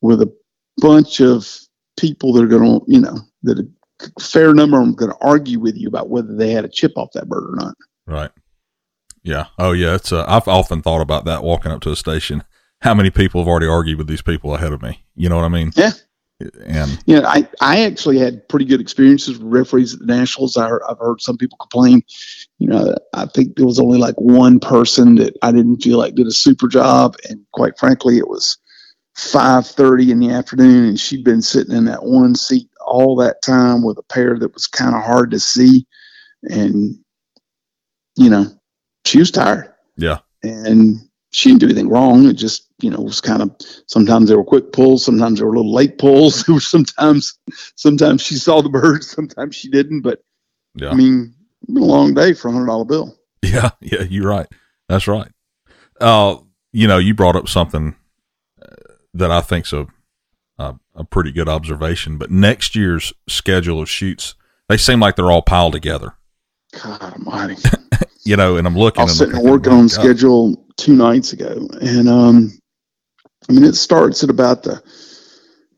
[0.00, 0.32] with a
[0.78, 1.48] bunch of
[1.98, 5.60] people that are gonna, you know, that a fair number of them are gonna argue
[5.60, 7.74] with you about whether they had a chip off that bird or not."
[8.06, 8.30] right.
[9.22, 9.46] Yeah.
[9.58, 9.94] Oh yeah.
[9.94, 12.44] It's uh, I've often thought about that walking up to a station.
[12.82, 15.04] How many people have already argued with these people ahead of me?
[15.16, 15.72] You know what I mean?
[15.74, 15.92] Yeah.
[16.40, 20.56] And You know, I, I actually had pretty good experiences with referees at the Nationals.
[20.56, 22.02] I, I've heard some people complain.
[22.58, 26.14] You know, I think there was only like one person that I didn't feel like
[26.14, 28.58] did a super job, and quite frankly, it was
[29.14, 33.40] five thirty in the afternoon, and she'd been sitting in that one seat all that
[33.42, 35.86] time with a pair that was kind of hard to see,
[36.42, 36.98] and
[38.16, 38.46] you know,
[39.04, 40.96] she was tired yeah, and
[41.34, 42.26] she didn't do anything wrong.
[42.26, 43.50] It just, you know, was kind of
[43.86, 46.44] sometimes they were quick pulls, sometimes they were little late pulls.
[46.46, 47.36] There were sometimes,
[47.74, 50.02] sometimes she saw the birds, sometimes she didn't.
[50.02, 50.22] But
[50.76, 53.18] yeah, I mean, it's been a long day for a hundred dollar bill.
[53.42, 54.02] yeah, yeah.
[54.02, 54.46] You're right.
[54.88, 55.28] That's right.
[56.00, 56.36] Uh,
[56.72, 57.96] you know, you brought up something
[58.62, 59.88] uh, that I think's a,
[60.56, 62.16] a a pretty good observation.
[62.16, 64.36] But next year's schedule of shoots,
[64.68, 66.14] they seem like they're all piled together.
[66.80, 67.56] God Almighty!
[68.26, 69.02] You know, and I'm looking.
[69.02, 72.08] I was and sitting thinking, working on "My the God." schedule two nights ago, and
[72.08, 72.58] um,
[73.48, 74.82] I mean, it starts at about the.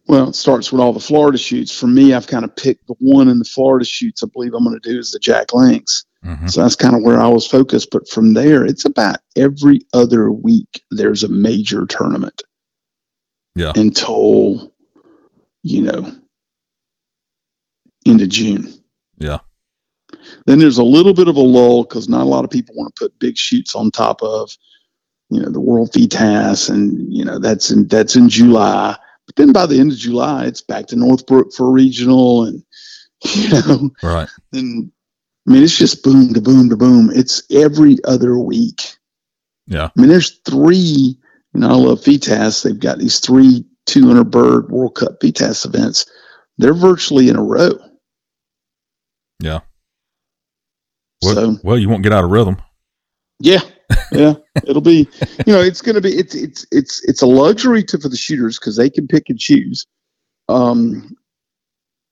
[0.07, 1.77] Well, it starts with all the Florida shoots.
[1.77, 4.23] For me, I've kind of picked the one in the Florida shoots.
[4.23, 6.05] I believe I'm going to do is the Jack Links.
[6.25, 6.49] Mhm.
[6.49, 7.89] So that's kind of where I was focused.
[7.91, 12.43] But from there, it's about every other week there's a major tournament.
[13.57, 13.73] Yeah.
[13.75, 14.73] Until,
[15.65, 16.13] you know,
[18.05, 18.73] into June.
[19.19, 19.39] Yeah.
[20.47, 22.95] Then there's a little bit of a lull because not a lot of people want
[22.95, 24.51] to put big shoots on top of,
[25.29, 28.97] you know, the World FITASC, and you know that's in that's in July.
[29.27, 32.63] But then by the end of July, it's back to Northbrook for regional, and
[33.25, 34.29] you know, Right.
[34.53, 34.91] and
[35.47, 37.11] I mean, it's just boom to boom to boom.
[37.13, 38.97] It's every other week.
[39.67, 39.87] Yeah.
[39.97, 41.19] I mean, there's three,
[41.55, 42.63] you know, I love FITASC.
[42.63, 46.07] They've got these three 200 bird World Cup FITASC events.
[46.59, 47.79] They're virtually in a row.
[49.41, 49.61] Yeah.
[51.23, 52.57] Well, So, well, you won't get out of rhythm.
[53.41, 53.61] yeah,
[54.13, 54.35] yeah,
[54.67, 55.09] it'll be,
[55.47, 58.17] you know, it's going to be, it's, it's, it's, it's a luxury to, for the
[58.17, 59.87] shooters because they can pick and choose.
[60.49, 61.17] Um,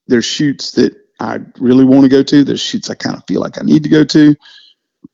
[0.07, 2.43] there's shoots that I really want to go to.
[2.43, 4.35] There's shoots I kind of feel like I need to go to,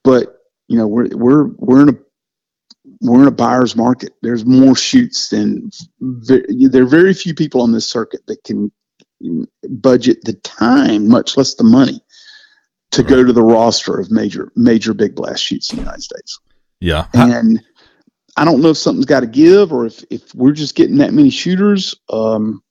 [0.03, 1.97] but you know, we're, we're, we're in a,
[3.01, 4.13] we're in a buyer's market.
[4.21, 8.71] There's more shoots than there are very few people on this circuit that can
[9.69, 12.01] budget the time, much less the money,
[12.91, 16.39] to go to the roster of major major big blast shoots in the United States.
[16.79, 17.07] Yeah.
[17.13, 17.61] And
[18.35, 21.13] I don't know if something's got to give or if if we're just getting that
[21.13, 21.95] many shooters.
[22.09, 22.63] Um,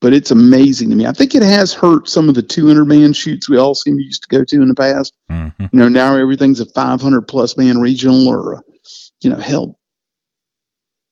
[0.00, 1.06] but it's amazing to me.
[1.06, 4.02] I think it has hurt some of the 200 man shoots we all seem to
[4.02, 5.52] used to go to in the past mhm.
[5.60, 8.62] you know now everything's a 500 plus man regional or a,
[9.20, 9.78] you know hell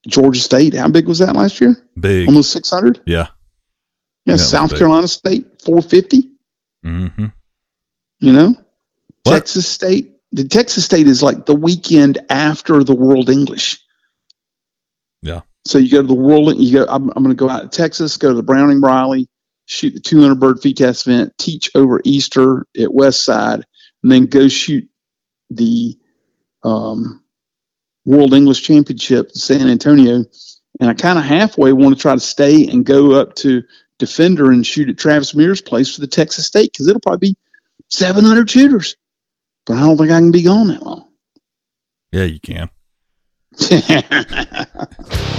[0.06, 1.76] Georgia State, how big was that last year?
[1.98, 2.28] Big.
[2.28, 3.02] Almost 600?
[3.06, 3.28] Yeah.
[4.24, 4.76] Yeah, Yeah, South.
[4.76, 6.30] Carolina State, 450.
[6.84, 7.26] Mm-hmm.
[8.20, 8.54] You know,
[9.22, 9.32] What?
[9.32, 10.14] Texas State.
[10.32, 13.80] The Texas State is like the weekend after the World English.
[15.22, 15.42] Yeah.
[15.64, 16.58] So you go to the World.
[16.58, 16.86] You go.
[16.88, 18.16] I'm, I'm going to go out to Texas.
[18.16, 19.28] Go to the Browning Briley,
[19.66, 23.64] shoot the 200 bird FITASC event, teach over Easter at West Side,
[24.02, 24.88] and then go shoot
[25.50, 25.96] the
[26.62, 27.22] um,
[28.04, 30.24] World English Championship in San Antonio.
[30.80, 33.62] And I kind of halfway want to try to stay and go up to
[33.98, 37.36] Defender and shoot at Travis Mears' place for the Texas State because it'll probably be
[37.90, 38.96] 700 shooters.
[39.66, 41.08] But I don't think I can be gone that long.
[42.12, 42.70] Yeah, you can.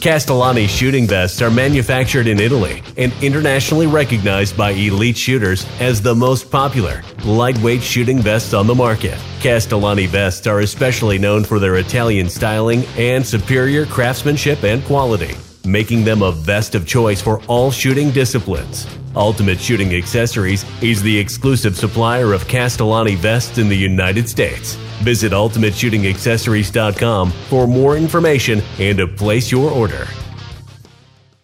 [0.00, 6.14] Castellani shooting vests are manufactured in Italy and internationally recognized by elite shooters as the
[6.14, 9.18] most popular lightweight shooting vests on the market.
[9.40, 15.34] Castellani vests are especially known for their Italian styling and superior craftsmanship and quality,
[15.66, 18.86] making them a vest of choice for all shooting disciplines.
[19.16, 24.74] Ultimate Shooting Accessories is the exclusive supplier of Castellani vests in the United States.
[25.02, 30.06] Visit ultimateshootingaccessories.com for more information and to place your order.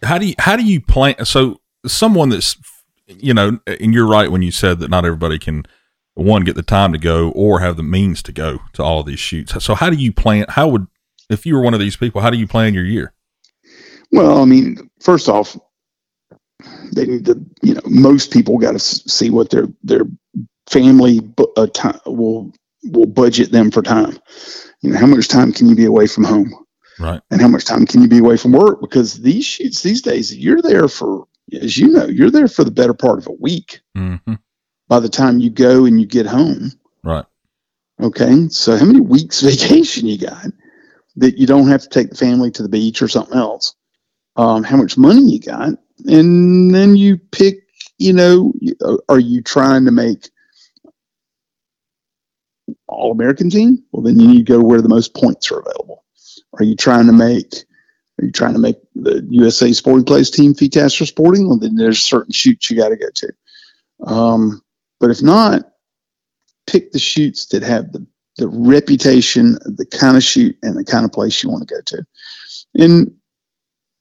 [0.03, 1.25] How do you how do you plan?
[1.25, 2.55] So someone that's
[3.07, 5.65] you know, and you're right when you said that not everybody can
[6.13, 9.05] one get the time to go or have the means to go to all of
[9.05, 9.63] these shoots.
[9.63, 10.45] So how do you plan?
[10.49, 10.87] How would
[11.29, 12.21] if you were one of these people?
[12.21, 13.13] How do you plan your year?
[14.11, 15.57] Well, I mean, first off,
[16.93, 20.01] they need to, you know, most people got to see what their their
[20.69, 22.51] family bu- uh, time will
[22.83, 24.17] will budget them for time.
[24.81, 26.53] You know, how much time can you be away from home,
[26.99, 27.21] Right.
[27.31, 28.81] and how much time can you be away from work?
[28.81, 31.27] Because these shoots these days, you're there for,
[31.61, 33.81] as you know, you're there for the better part of a week.
[33.95, 34.35] Mm-hmm.
[34.87, 36.71] By the time you go and you get home,
[37.03, 37.25] Right.
[37.99, 40.45] Okay, so how many weeks vacation you got
[41.15, 43.75] that you don't have to take the family to the beach or something else?
[44.35, 45.69] Um, how much money you got,
[46.05, 47.63] and then you pick.
[47.99, 48.53] You know,
[49.09, 50.29] are you trying to make
[52.87, 53.83] all American team?
[53.91, 56.03] Well, then you need to go where the most points are available.
[56.59, 57.53] Are you trying to make?
[58.19, 61.47] Are you trying to make the USA Sporting Place team Feetaster Sporting?
[61.47, 63.33] Well, then there's certain shoots you got to go to.
[64.11, 64.61] Um,
[64.99, 65.71] but if not,
[66.65, 68.05] pick the shoots that have the,
[68.37, 71.81] the reputation, the kind of shoot, and the kind of place you want to go
[71.81, 72.05] to.
[72.75, 73.13] And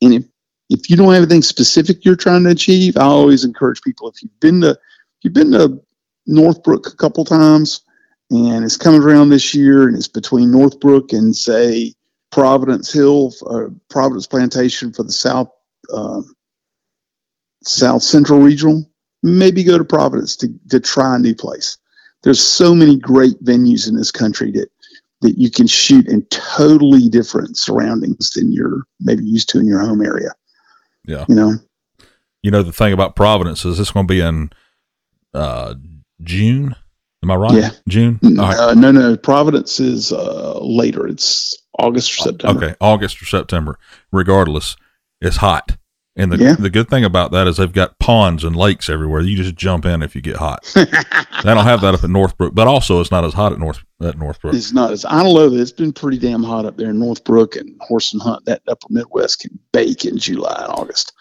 [0.03, 0.25] and if
[0.69, 4.23] if you don't have anything specific you're trying to achieve, I always encourage people if
[4.23, 4.79] you've been to if
[5.23, 5.81] you've been to
[6.27, 7.83] Northbrook a couple times
[8.31, 11.95] and it's coming around this year and it's between Northbrook and say
[12.33, 15.51] Providence Hill or Providence Plantation for the South
[15.93, 16.35] um,
[17.65, 18.85] South Central Regional,
[19.23, 21.79] maybe go to Providence to, to try a new place
[22.27, 24.69] there's so many great venues in this country that
[25.23, 29.81] that you can shoot in totally different surroundings than you're maybe used to in your
[29.81, 30.31] home area.
[31.07, 31.25] Yeah.
[31.29, 31.55] You know,
[32.43, 34.51] You know the thing about Providence is it's going to be in
[35.35, 35.75] uh,
[36.23, 36.75] June.
[37.23, 37.55] Am I right?
[37.55, 37.71] Yeah.
[37.89, 38.21] June.
[38.23, 38.59] All right.
[38.59, 41.07] uh, no, no, Providence is uh, later.
[41.07, 42.65] It's August or September.
[42.65, 43.79] Okay, August or September.
[44.13, 44.77] Regardless,
[45.21, 45.77] it's hot.
[46.19, 46.55] And the Yeah.
[46.55, 49.21] the good thing about that is they've got ponds and lakes everywhere.
[49.21, 50.65] You just jump in if you get hot.
[50.75, 50.85] they
[51.45, 54.19] don't have that up at Northbrook, but also it's not as hot at North at
[54.19, 54.55] Northbrook.
[54.55, 55.51] It's not as I don't know.
[55.51, 58.47] that It's been pretty damn hot up there in Northbrook and Horse and Hunt.
[58.47, 61.13] That upper Midwest can bake in July and August.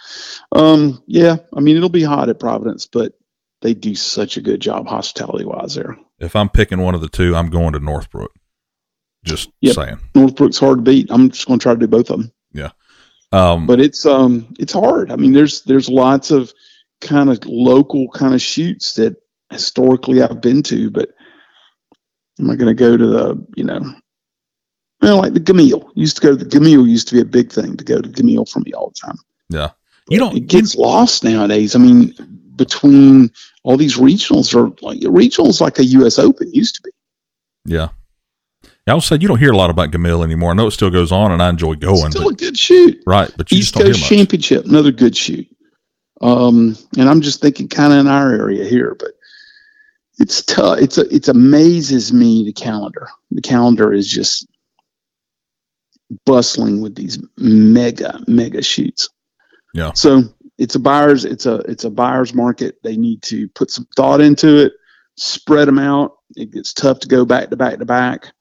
[0.54, 3.14] Um, yeah, I mean it'll be hot at Providence, but
[3.62, 5.98] they do such a good job hospitality wise there.
[6.20, 8.32] If I'm picking one of the two, I'm going to Northbrook.
[9.26, 9.76] Just Yep.
[9.76, 10.00] saying.
[10.14, 11.08] Northbrook's hard to beat.
[11.10, 12.32] I'm just going to try to do both of them.
[13.36, 15.12] Um, but it's um it's hard.
[15.12, 16.54] I mean, there's there's lots of
[17.02, 19.18] kind of local kind of shoots that
[19.52, 21.10] historically I've been to, but
[22.40, 23.82] I'm I going to go to the you know,
[25.02, 25.92] well like the Gamil.
[25.96, 26.88] Used to go to the Gamil.
[26.88, 29.18] Used to be a big thing to go to Gamil for me all the time.
[29.50, 29.72] yeah.
[30.08, 31.76] You don't It gets lost nowadays.
[31.76, 32.14] I mean,
[32.56, 33.32] between
[33.64, 36.20] all these regionals are like regionals like a U.S.
[36.20, 36.92] Open used to be.
[37.66, 37.90] Yeah.
[38.88, 40.52] I will say you don't hear a lot about Gamil anymore.
[40.52, 42.12] I know it still goes on, and I enjoy going.
[42.12, 43.02] Still But, a good shoot.
[43.08, 44.04] right, but you East Coast.
[44.04, 45.48] Championship, another good shoot.
[46.22, 49.12] Um, and I'm just thinking kind of in our area here, but
[50.20, 50.80] it's tough.
[50.80, 53.10] It's a, it amazes me the calendar.
[53.32, 54.48] The calendar is just
[56.26, 59.10] bustling with these mega mega shoots.
[59.74, 59.92] Yeah.
[59.94, 60.24] So
[60.58, 62.78] it's a buyer's it's a it's a buyer's market.
[62.84, 64.74] They need to put some thought into it,
[65.18, 66.14] spread them out.
[66.38, 68.32] It gets tough to go back to back to back.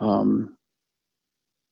[0.00, 0.56] Um,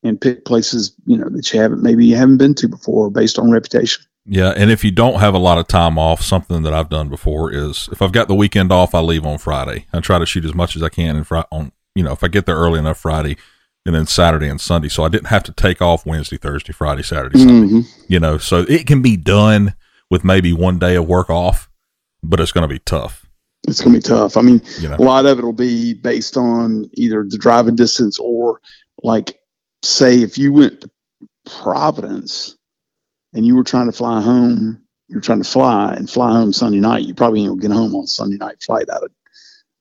[0.05, 3.39] and pick places you know that you haven't maybe you haven't been to before based
[3.39, 4.05] on reputation.
[4.25, 7.09] Yeah, and if you don't have a lot of time off, something that I've done
[7.09, 9.87] before is if I've got the weekend off, I leave on Friday.
[9.93, 12.23] I try to shoot as much as I can and Fri on you know if
[12.25, 13.37] I get there early enough Friday,
[13.87, 14.89] and then Saturday and Sunday.
[14.89, 17.75] So I didn't have to take off Wednesday, Thursday, Friday, Saturday, Sunday.
[17.75, 17.85] Mhm.
[18.09, 19.75] You know, so it can be done
[20.11, 21.69] with maybe one day of work off,
[22.23, 23.22] but it's going to be tough.
[23.69, 24.37] It's going to be tough.
[24.37, 27.77] I mean, You know, a lot of it will be based on either the driving
[27.77, 28.61] distance or,
[29.03, 29.39] like,
[29.83, 30.91] say, if you went to
[31.63, 32.57] Providence
[33.33, 36.81] and you were trying to fly home, you're trying to fly and fly home Sunday
[36.81, 39.11] night, you probably ain't get home on Sunday night flight out of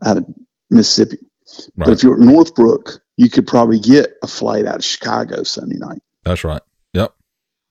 [0.04, 0.26] out of
[0.70, 1.18] Mississippi.
[1.78, 5.78] But if you're at Northbrook, you could probably get a flight out of Chicago Sunday
[5.78, 6.02] night.
[6.24, 6.62] that's right.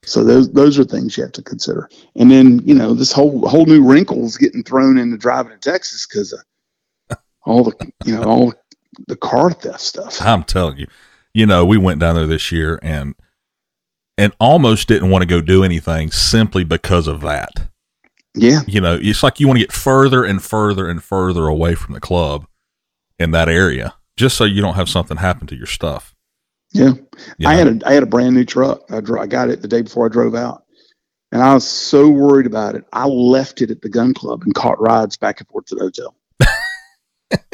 [0.03, 1.89] So those those are things you have to consider.
[2.17, 6.07] And then you know this whole whole new wrinkles getting thrown into driving in Texas
[6.07, 6.35] because
[7.43, 8.55] all the you know all
[9.07, 10.21] the car theft stuff.
[10.21, 10.87] I'm telling you,
[11.35, 13.15] you know, we went down there this year and
[14.19, 17.69] and almost didn't want to go do anything simply because of that.
[18.35, 21.75] Yeah, You know, it's like you want to get further and further and further away
[21.75, 22.47] from the club
[23.19, 26.15] in that area, just so you don't have something happen to your stuff.
[26.73, 26.93] Yeah.
[27.39, 28.83] you I had a I had a brand new truck.
[28.91, 30.65] I dro- I got it the day before I drove out,
[31.33, 32.85] and I was so worried about it.
[32.93, 35.81] I left it at the gun club and caught rides back and forth to the
[35.83, 36.15] hotel.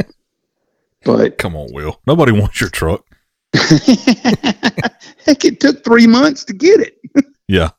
[1.04, 2.00] but Come on, Will.
[2.06, 3.04] Nobody wants your truck.
[3.54, 6.98] heck, it took three months to get it.
[7.48, 7.70] Yeah.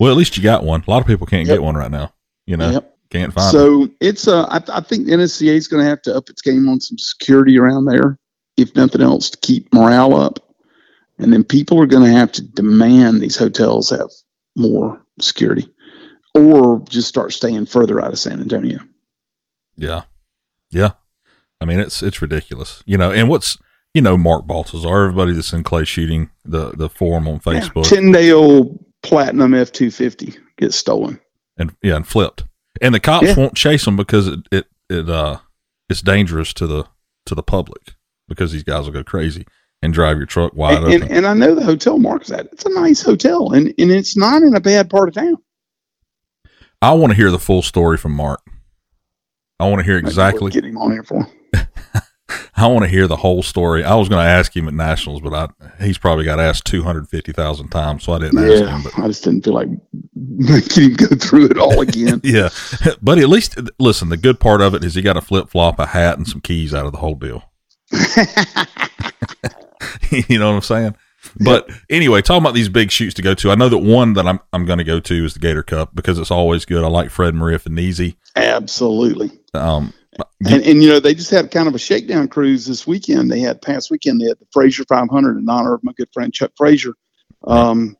[0.00, 0.82] Well, at least you got one.
[0.84, 1.54] A lot of people can't Yep.
[1.58, 2.12] get one right now.
[2.44, 2.96] You know, Yep.
[3.10, 3.50] can't find it.
[3.52, 6.42] So it's uh, I, I think the NSCA is going to have to up its
[6.42, 8.18] game on some security around there,
[8.56, 10.40] if nothing else, to keep morale up.
[11.18, 14.10] And then people are going to have to demand these hotels have
[14.54, 15.66] more security,
[16.34, 18.78] or just start staying further out of San Antonio.
[19.76, 20.02] Yeah.
[20.70, 20.92] Yeah.
[21.60, 22.82] I mean, it's it's ridiculous.
[22.86, 23.56] You know, and what's
[23.94, 28.12] you know, Mark Baltazar, everybody that's in clay shooting, the the forum on Facebook Ten
[28.12, 31.18] day old Platinum F two fifty gets stolen.
[31.56, 32.44] and yeah, and flipped.
[32.82, 33.36] And the cops Yeah.
[33.36, 35.38] won't chase them because it, it it uh
[35.88, 36.84] it's dangerous to the
[37.24, 37.94] to the public
[38.28, 39.46] because these guys will go crazy
[39.82, 41.16] and drive your truck wide And, and, open.
[41.16, 42.48] and I know the hotel Mark's that.
[42.52, 45.36] It's a nice hotel, and, and it's not in a bad part of town.
[46.82, 48.40] I want to hear the full story from Mark.
[49.58, 50.50] I want to hear exactly.
[50.50, 51.26] Get him on here for.
[52.56, 53.84] I want to hear the whole story.
[53.84, 55.48] I was going to ask him at nationals, but I
[55.82, 58.82] he's probably got asked two hundred fifty thousand times, so I didn't ask him.
[58.82, 59.68] But I just didn't feel like
[60.14, 62.20] making him go through it all again.
[62.24, 62.48] yeah,
[63.00, 64.08] but at least listen.
[64.08, 66.40] The good part of it is he got a flip flop, a hat, and some
[66.40, 67.44] keys out of the whole deal.
[70.28, 70.96] you know what I'm saying?
[71.40, 74.26] But anyway, talking about these big shoots to go to, I know that one that
[74.26, 76.84] I'm I'm going to go to is the Gator Cup because it's always good.
[76.84, 77.58] I like Fred Maria.
[78.36, 79.30] Absolutely.
[79.54, 79.92] Um,
[80.46, 83.30] And, and you know they just had kind of a shakedown cruise this weekend.
[83.30, 84.20] They had past weekend.
[84.20, 86.94] They had the Fraser 500 in honor of my good friend Chuck Fraser,
[87.46, 87.96] um,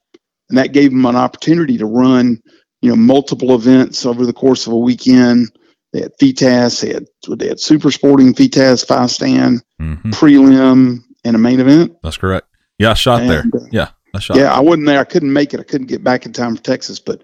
[0.48, 2.40] and that gave them an opportunity to run,
[2.80, 5.50] you know, multiple events over the course of a weekend.
[5.92, 7.06] They had FITASC, they had
[7.38, 11.96] they had super sporting FITASC five stand mhm, prelim and a main event.
[12.02, 12.46] that's correct.
[12.78, 13.40] Yeah, I shot there.
[13.40, 14.36] And, uh, Yeah, I shot.
[14.36, 15.00] Yeah, I wasn't there.
[15.00, 15.60] I couldn't make it.
[15.60, 17.22] I couldn't get back in time for Texas, but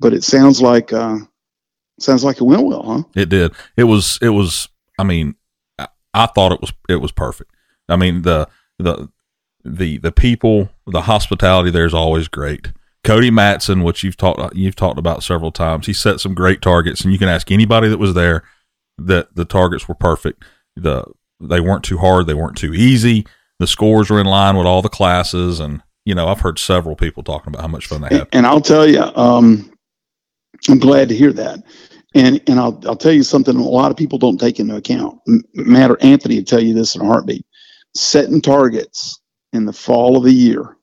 [0.00, 1.18] but it sounds like uh,
[2.00, 3.02] sounds like it went well, huh?
[3.14, 3.52] It did.
[3.76, 4.18] It was.
[4.20, 4.68] It was.
[4.98, 5.34] I mean,
[5.78, 6.72] I, I thought it was.
[6.88, 7.50] It was perfect.
[7.88, 8.48] I mean the
[8.78, 9.08] the
[9.64, 12.72] the the people, the hospitality there is always great.
[13.02, 17.02] Cody Matson, which you've talked you've talked about several times, he set some great targets,
[17.02, 18.42] and you can ask anybody that was there
[18.96, 20.42] that the targets were perfect.
[20.76, 21.04] The
[21.40, 23.26] they weren't too hard, they weren't too easy.
[23.60, 26.96] The scores were in line with all the classes, and you know I've heard several
[26.96, 28.28] people talking about how much fun they had.
[28.32, 29.70] and I'll tell you, um,
[30.68, 31.62] I'm glad to hear that.
[32.14, 33.56] And and I'll I'll tell you something.
[33.56, 35.18] A lot of people don't take into account.
[35.28, 37.44] M- Matt or Anthony will tell you this in a heartbeat.
[37.94, 39.20] Setting targets
[39.52, 40.76] in the fall of the year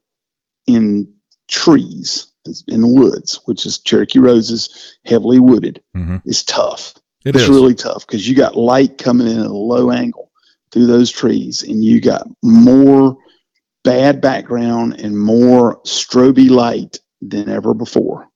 [0.67, 1.13] in
[1.49, 2.27] trees
[2.67, 6.93] in the woods, which is Cherokee roses, heavily wooded, hmm is tough.
[7.23, 7.49] It it's is.
[7.49, 10.30] really tough because you got light coming in at a low angle
[10.71, 13.17] through those trees, and you got more
[13.83, 18.27] bad background and more stroby light than ever before.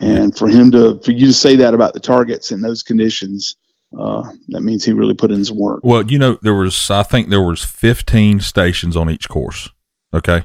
[0.00, 3.56] And for him to, for you to say that about the targets in those conditions,
[3.98, 5.80] uh, that means he really put in some work.
[5.82, 9.68] Well, you know, there was I think there was 15 stations on each course.
[10.14, 10.44] Okay.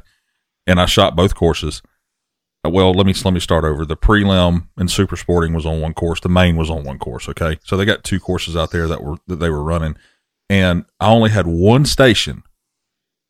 [0.66, 1.82] And I shot both courses.
[2.66, 3.86] Uh, Well, let me let me start over.
[3.86, 6.20] The prelim and super sporting was on one course.
[6.20, 7.30] The main was on one course.
[7.30, 9.96] Okay, so they got two courses out there that were that they were running,
[10.50, 12.44] and I only had one station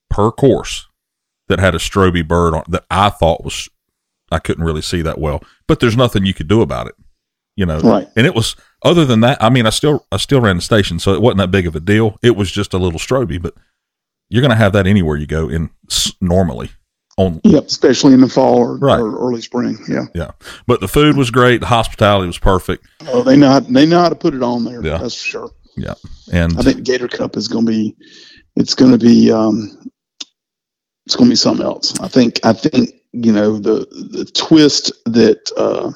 [0.09, 0.88] per course
[1.47, 3.70] that had a stroby bird on that I thought was
[4.32, 5.41] I couldn't really see that well.
[5.68, 6.95] But there's nothing you could do about it,
[7.55, 7.80] you know.
[7.80, 8.07] Right.
[8.15, 9.41] And it was other than that.
[9.41, 11.76] I mean, I still I still ran the station, so it wasn't that big of
[11.76, 12.18] a deal.
[12.22, 13.53] It was just a little stroby, but
[14.30, 15.70] you're going to have that anywhere you go in
[16.20, 16.70] normally
[17.18, 18.99] on Yep, especially in the fall or, Right.
[18.99, 19.78] or early spring.
[19.89, 20.05] Yeah.
[20.13, 20.32] yeah.
[20.68, 21.61] But the food was great.
[21.61, 22.86] The hospitality was perfect.
[23.07, 24.84] Oh, they know how, they know how to put it on there.
[24.84, 24.97] Yeah.
[24.97, 25.51] That's for sure.
[25.78, 25.93] Yeah.
[26.34, 27.95] And I think Gator Cup is going to be,
[28.55, 29.89] it's going to be, um,
[31.05, 31.97] it's going to be something else.
[32.01, 32.39] I think.
[32.43, 35.91] I think you know the the twist that uh,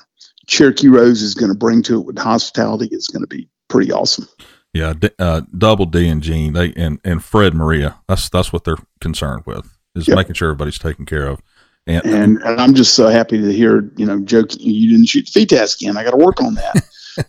[0.48, 3.92] Cherokee Rose is going to bring to it with hospitality is going to be pretty
[3.92, 4.28] awesome.
[4.74, 8.00] Yeah, D- uh, double D and Gene, they and and Fred Maria.
[8.08, 10.16] That's that's what they're concerned with is Yep.
[10.16, 11.42] making sure everybody's taken care of.
[11.88, 15.30] And, And, and I'm just so happy to hear, you know, Joe, you didn't shoot
[15.34, 15.98] the FITASC again.
[15.98, 16.86] I got to work on that.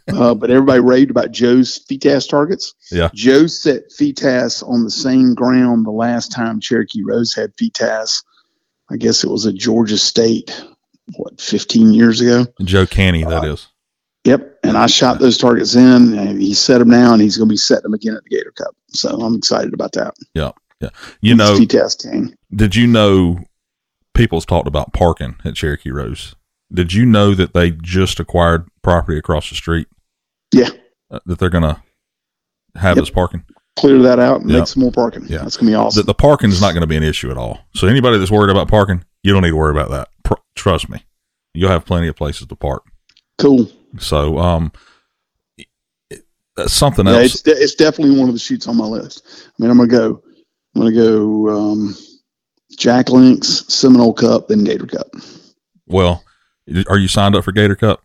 [0.09, 2.75] Uh, but everybody raved about Joe's feed targets.
[2.91, 3.09] Yeah.
[3.15, 7.77] Joe set feed on the same ground the last time Cherokee Rose had feed.
[7.83, 10.65] I guess it was at Georgia State,
[11.17, 12.47] what, 15 years ago?
[12.63, 13.69] Joe Canny, that is.
[14.25, 14.59] Yep.
[14.63, 17.53] And I shot those targets in, and he set them now, and he's going to
[17.53, 18.77] be setting them again at the Gator Cup.
[18.89, 20.15] So I'm excited about that.
[20.35, 20.53] Yeah.
[20.81, 20.91] Yeah.
[21.21, 22.35] You know, FITASC king.
[22.55, 23.39] did you know
[24.15, 26.35] people's talked about parking at Cherokee Rose?
[26.73, 29.87] Did you know that they just acquired property across the street?
[30.53, 30.69] Yeah.
[31.11, 31.83] Uh, that they're going to
[32.77, 33.03] have Yep.
[33.03, 33.45] as parking?
[33.77, 34.59] Clear that out and Yep.
[34.61, 35.25] make some more parking.
[35.27, 35.39] Yeah.
[35.39, 36.01] That's going to be awesome.
[36.01, 37.61] That the parking is not going to be an issue at all.
[37.75, 40.09] So anybody that's worried about parking, you don't need to worry about that.
[40.25, 41.05] Pr- trust me,
[41.55, 42.83] you'll have plenty of places to park.
[43.39, 43.69] cool.
[43.99, 44.73] So, um,
[46.11, 46.25] it-
[46.57, 47.35] that's something Yeah, else.
[47.35, 49.23] it's, de- it's definitely one of the shoots on my list.
[49.49, 50.23] I mean, I'm gonna go,
[50.75, 51.97] I'm gonna go um,
[52.79, 55.09] Jack Links, Seminole Cup, then Gator Cup.
[55.87, 56.23] well,
[56.89, 58.01] are you signed up for Gator Cup?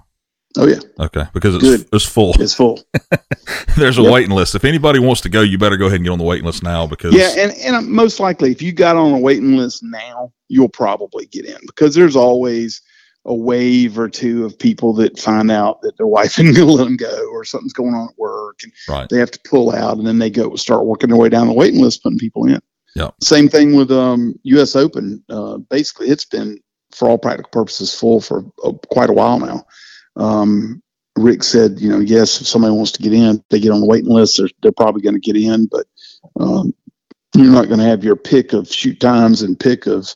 [0.57, 1.87] Oh yeah, Okay, because it's Good.
[1.93, 2.33] it's full.
[2.41, 2.79] it's full.
[3.77, 4.11] There's a Yep.
[4.11, 4.55] waiting list.
[4.55, 6.63] If anybody wants to go, you better go ahead and get on the waiting list
[6.63, 10.31] now because yeah, and and most likely, if you got on a waiting list now,
[10.47, 12.81] you'll probably get in because there's always
[13.25, 16.85] a wave or two of people that find out that their wife isn't gonna let
[16.85, 19.09] them go or something's going on at work and right.
[19.09, 21.53] they have to pull out and then they go start working their way down the
[21.53, 22.59] waiting list putting people in
[22.95, 26.57] yeah same thing with um us open uh basically it's been
[26.93, 29.65] for all practical purposes full for uh, quite a while now
[30.17, 30.81] um
[31.17, 33.87] rick said you know yes if somebody wants to get in they get on the
[33.87, 35.85] waiting list they're, they're probably going to get in but
[36.39, 36.73] um
[37.35, 40.13] you're not going to have your pick of shoot times and pick of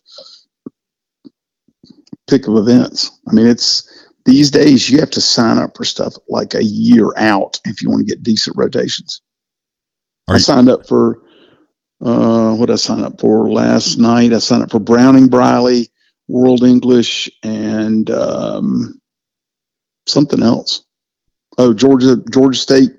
[2.27, 6.13] pick of events i mean it's these days you have to sign up for stuff
[6.29, 9.21] like a year out if you want to get decent rotations.
[10.27, 11.21] Are I signed up for
[12.01, 14.33] uh, what did I sign up for last night.
[14.33, 15.89] I signed up for Browning Briley,
[16.27, 19.00] World English, and um,
[20.11, 20.83] something else.
[21.57, 22.91] Oh, Georgia Georgia State.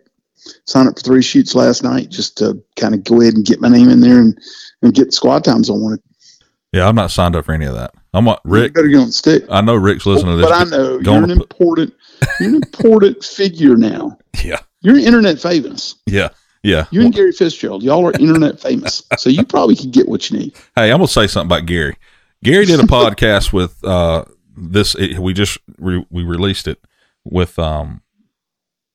[0.66, 3.60] Signed up for three shoots last night just to kind of go ahead and get
[3.60, 4.36] my name in there and,
[4.82, 6.00] and get squad times I wanted.
[6.72, 7.94] Yeah, I'm not signed up for any of that.
[8.12, 8.74] I'm what You Rick.
[8.74, 9.44] better get on the stick.
[9.48, 10.46] I know Rick's listening to this.
[10.50, 11.94] but I know you're an important
[12.40, 14.18] you're an important figure now.
[14.42, 15.94] Yeah, You're internet famous.
[16.06, 16.30] yeah,
[16.64, 16.86] yeah.
[16.90, 19.04] You and Gary Fitzgerald, y'all are internet famous.
[19.18, 20.56] So you probably can get what you need.
[20.74, 21.96] Hey, I'm gonna say something about Gary.
[22.42, 24.24] Gary did a podcast with uh
[24.56, 24.96] this.
[24.96, 26.80] It, we just re, we released it
[27.24, 28.02] with um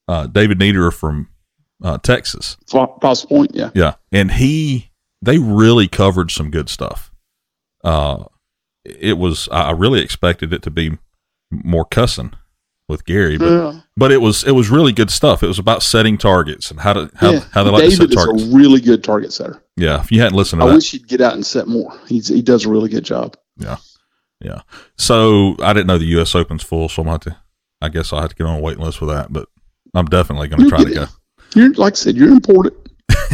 [0.07, 1.30] uh David Niederer from
[1.84, 2.57] uh, Texas.
[2.69, 3.69] Foss Point, yeah.
[3.75, 4.89] Yeah, and he
[5.21, 7.11] they really covered some good stuff.
[7.84, 8.23] Uh,
[8.84, 10.97] it was I really expected it to be
[11.51, 12.34] more cussing
[12.89, 13.82] with Gary, but Yeah.
[13.95, 15.43] but it was it was really good stuff.
[15.43, 17.39] It was about setting targets and how to how, Yeah.
[17.51, 18.43] how they like to set David targets.
[18.43, 19.61] is a really good target setter.
[19.75, 21.93] yeah, if you hadn't listened to I that, wish he'd get out and set more.
[22.07, 23.36] He's he does a really good job.
[23.57, 23.78] Yeah,
[24.41, 24.61] yeah.
[24.97, 26.34] So I didn't know the U.S.
[26.34, 27.36] Open's full, so I'm going to.
[27.82, 29.47] I guess I'll have to get on a waiting list for that, but
[29.93, 31.05] I'm definitely going to try to go.
[31.55, 32.73] You're like I said, you're important.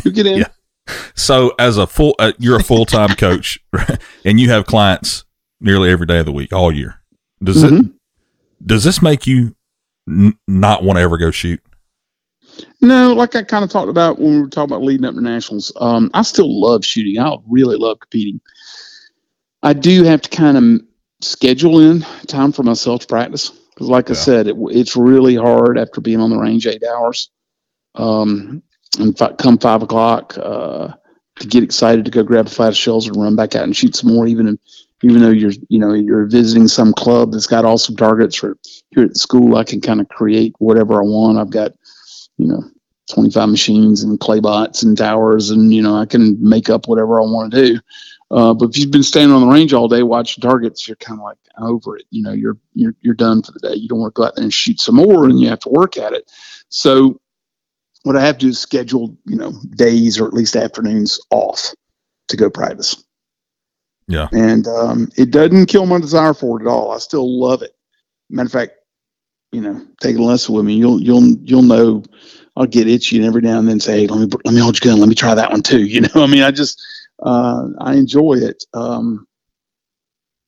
[0.04, 0.40] You get in.
[0.88, 0.94] Yeah.
[1.16, 3.58] So as a full, uh, you're a full time coach,
[4.26, 5.24] and you have clients
[5.62, 7.00] nearly every day of the week, all year.
[7.42, 7.72] Does it?
[7.72, 7.94] Mhm.
[8.66, 9.56] Does this make you
[10.10, 11.62] n- not want to ever go shoot?
[12.82, 15.22] No, like I kind of talked about when we were talking about leading up to
[15.22, 15.72] nationals.
[15.78, 17.18] Um, I still love shooting.
[17.18, 18.42] I really love competing.
[19.64, 20.82] I do have to kind of
[21.22, 25.78] schedule in time for myself to practice because, like I said, it, it's really hard
[25.78, 27.30] after being on the range eight hours.
[27.96, 28.64] Um,
[29.00, 30.90] and fi- come five o'clock, uh,
[31.40, 33.76] to get excited to go grab a flight of shells and run back out and
[33.76, 34.60] shoot some more, even
[35.04, 38.44] even though you're you know you're visiting some club that's got awesome targets.
[38.44, 38.58] Or
[38.92, 41.40] here at the school, I can kind of create whatever I want.
[41.40, 41.72] I've got
[42.38, 42.64] you know
[43.14, 47.22] 25 machines and clay bots and towers and you know i can make up whatever
[47.22, 47.80] i want to do
[48.34, 51.20] uh, but if you've been standing on the range all day watching targets you're kind
[51.20, 52.06] of like over it.
[52.10, 53.76] You know you're you're you're done for the day.
[53.76, 55.70] You don't want to go out there and shoot some more and you have to
[55.70, 56.32] work at it.
[56.70, 57.20] So
[58.04, 61.74] what i have to do is schedule you know days or at least afternoons off
[62.28, 63.04] to go practice.
[64.10, 64.28] Yeah.
[64.34, 66.92] and um, it doesn't kill my desire for it at all.
[66.92, 67.74] I still love it.
[68.30, 68.74] Matter of fact
[69.54, 72.04] you know, take a lesson with me, you'll you'll you'll know.
[72.56, 74.84] I'll get itchy and every now and then say, hey, let me let me hold
[74.84, 75.84] your gun, let me try that one too.
[75.86, 76.84] You know, I mean, I just
[77.24, 78.64] uh, I enjoy it.
[78.74, 79.28] Um,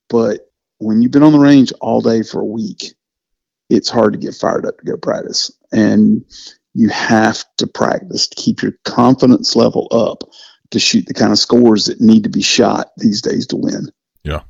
[0.09, 2.93] but when you've been on the range all day for a week,
[3.69, 6.23] it's hard to get fired up to go practice, and
[6.73, 10.23] you have to practice to keep your confidence level up
[10.71, 13.89] to shoot the kind of scores that need to be shot these days to win.
[14.23, 14.41] Yeah.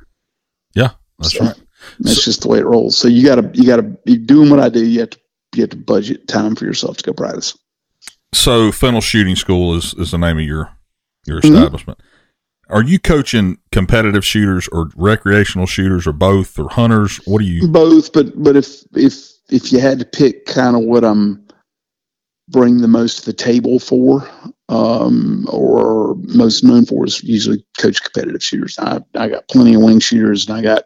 [0.73, 1.55] Yeah, that's So, right.
[1.99, 2.97] That's So- just the way it rolls.
[2.97, 5.19] So you gotta you gotta be doing what I do, you have to
[5.55, 7.57] you have to budget time for yourself to go practice.
[8.34, 10.69] So Fennell Shooting School is, is the name of your
[11.28, 11.53] your Mhm.
[11.55, 11.99] establishment.
[12.70, 17.18] Are you coaching competitive shooters or recreational shooters or both or hunters?
[17.26, 17.68] What do you?
[17.68, 21.45] both but but if if if you had to pick kind of what i'm
[22.49, 24.28] bring the most to the table for
[24.70, 29.82] um or most known for is usually coach competitive shooters i i got plenty of
[29.82, 30.84] wing shooters and i got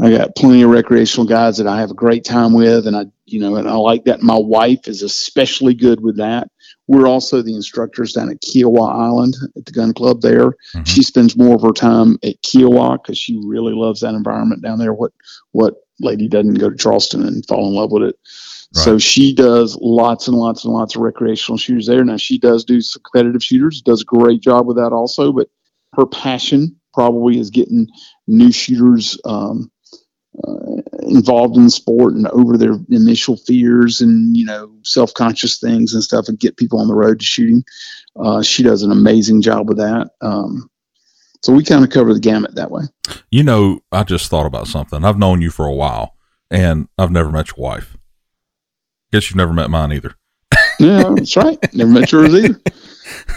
[0.00, 3.04] i got plenty of recreational guys that i have a great time with and i
[3.26, 6.48] you know and i like that my wife is especially good with that
[6.88, 10.86] we're also the instructors down at Kiawah island at the gun club there Mhm.
[10.86, 14.78] she spends more of her time at Kiawah because she really loves that environment down
[14.78, 15.12] there what
[15.52, 18.18] what lady doesn't go to Charleston and fall in love with it.
[18.74, 22.02] So she does lots and lots and lots of recreational shooters there.
[22.04, 25.48] Now she does do some competitive shooters, does a great job with that also, but
[25.94, 27.86] her passion probably is getting
[28.26, 29.70] new shooters um,
[30.42, 30.81] uh,
[31.12, 36.02] involved in the sport and over their initial fears and you know self-conscious things and
[36.02, 37.64] stuff and get people on the road to shooting.
[38.16, 40.10] Uh, she does an amazing job with that.
[40.20, 40.68] Um,
[41.42, 42.82] so we kind of cover the gamut that way.
[43.30, 45.04] You know, I just thought about something.
[45.04, 46.16] I've known you for a while,
[46.50, 47.96] and I've never met your wife.
[49.12, 50.14] Guess you've never met mine either.
[50.78, 51.58] Yeah, that's right.
[51.74, 52.60] Never met yours either.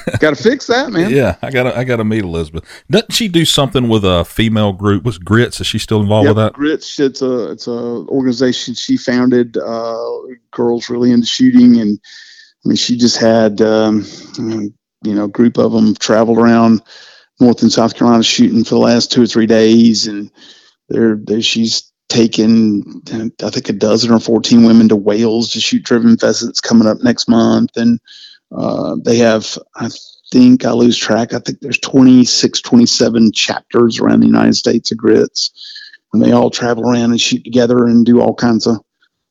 [0.19, 1.09] Got to fix that, man.
[1.11, 2.63] Yeah, I gotta I gotta meet Elizabeth.
[2.89, 5.03] Doesn't she do something with a female group?
[5.03, 5.59] Was Grits?
[5.61, 6.53] Is she still involved Yep, with that?
[6.53, 6.99] Grits.
[6.99, 9.57] It's a it's a organization she founded.
[9.57, 9.97] Uh,
[10.51, 11.99] girls really into shooting, and
[12.65, 14.05] I mean, she just had um,
[14.37, 16.81] you know a group of them traveled around
[17.39, 20.31] North and South Carolina shooting for the last two or three days, and
[20.89, 23.01] they're, they she's taken
[23.43, 26.99] I think a dozen or fourteen women to Wales to shoot driven pheasants coming up
[27.03, 27.99] next month, and
[28.55, 29.89] uh, they have I
[30.31, 31.33] think I lose track.
[31.33, 35.51] I think there's 26, 27 chapters around the United States of grits
[36.13, 38.77] and they all travel around and shoot together and do all kinds of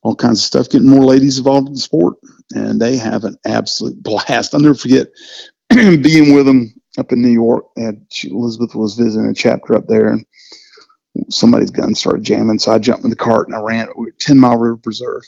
[0.02, 2.16] all kinds of stuff, getting more ladies involved in the sport,
[2.54, 4.54] and they have an absolute blast.
[4.54, 5.08] I'll never forget
[5.70, 7.66] being with them up in New York.
[7.76, 10.26] And Elizabeth was visiting a chapter up there, and
[11.30, 13.88] somebody's gun started jamming, so I jumped in the cart and I ran.
[13.96, 15.22] We were Ten Mile River Preserve,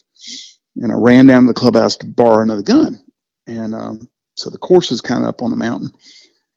[0.77, 3.03] and I ran down to the clubhouse to borrow another gun,
[3.47, 5.91] and um, so the course is kind of up on the mountain,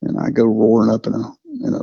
[0.01, 1.31] and I go roaring up in a
[1.63, 1.81] in a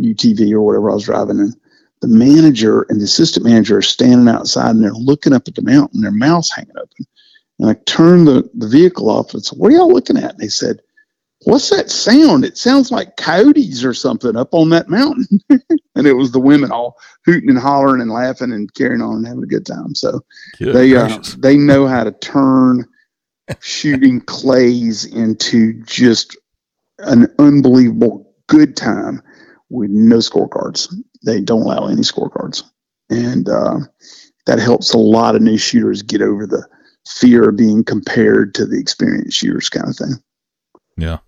[0.00, 1.54] UTV or whatever I was driving, and
[2.00, 5.62] the manager and the assistant manager are standing outside and they're looking up at the
[5.62, 7.06] mountain, their mouths hanging open.
[7.58, 10.32] And I turned the, the vehicle off and said, What are y'all looking at?
[10.32, 10.80] And they said,
[11.44, 12.44] What's that sound?
[12.44, 15.40] It sounds like coyotes or something up on that mountain.
[15.50, 19.26] and it was the women all hooting and hollering and laughing and carrying on and
[19.26, 19.94] having a good time.
[19.94, 20.20] So
[20.58, 22.86] Good they uh, they know how to turn
[23.60, 26.36] shooting clays into just
[26.98, 29.22] an unbelievable good time
[29.70, 30.92] with no scorecards.
[31.24, 32.62] They don't allow any scorecards,
[33.10, 33.80] and uh,
[34.46, 36.66] that helps a lot of new shooters get over the
[37.06, 40.14] fear of being compared to the experienced shooters, kind of thing.
[40.96, 41.18] Yeah,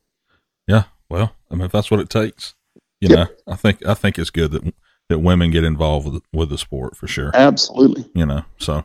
[0.67, 0.85] yeah.
[1.09, 2.55] Well, I mean, if that's what it takes,
[3.01, 3.19] you Yep.
[3.19, 4.75] know, I think I think it's good that
[5.09, 7.31] that women get involved with with the sport for sure.
[7.35, 8.09] Absolutely.
[8.15, 8.85] You know, so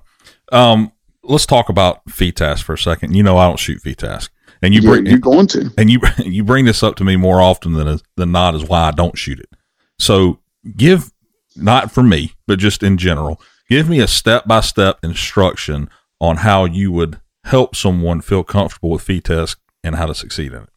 [0.51, 0.91] um,
[1.27, 3.15] let's talk about FITASC for a second.
[3.15, 4.29] You know, I don't shoot FITASC,
[4.61, 5.71] and you You're, bring you're going to.
[5.77, 8.87] and you you bring this up to me more often than than not is why
[8.87, 9.49] I don't shoot it.
[9.99, 10.39] So
[10.75, 11.11] give
[11.55, 16.37] not for me, but just in general, give me a step by step instruction on
[16.37, 20.69] how you would help someone feel comfortable with FITASC and how to succeed in it.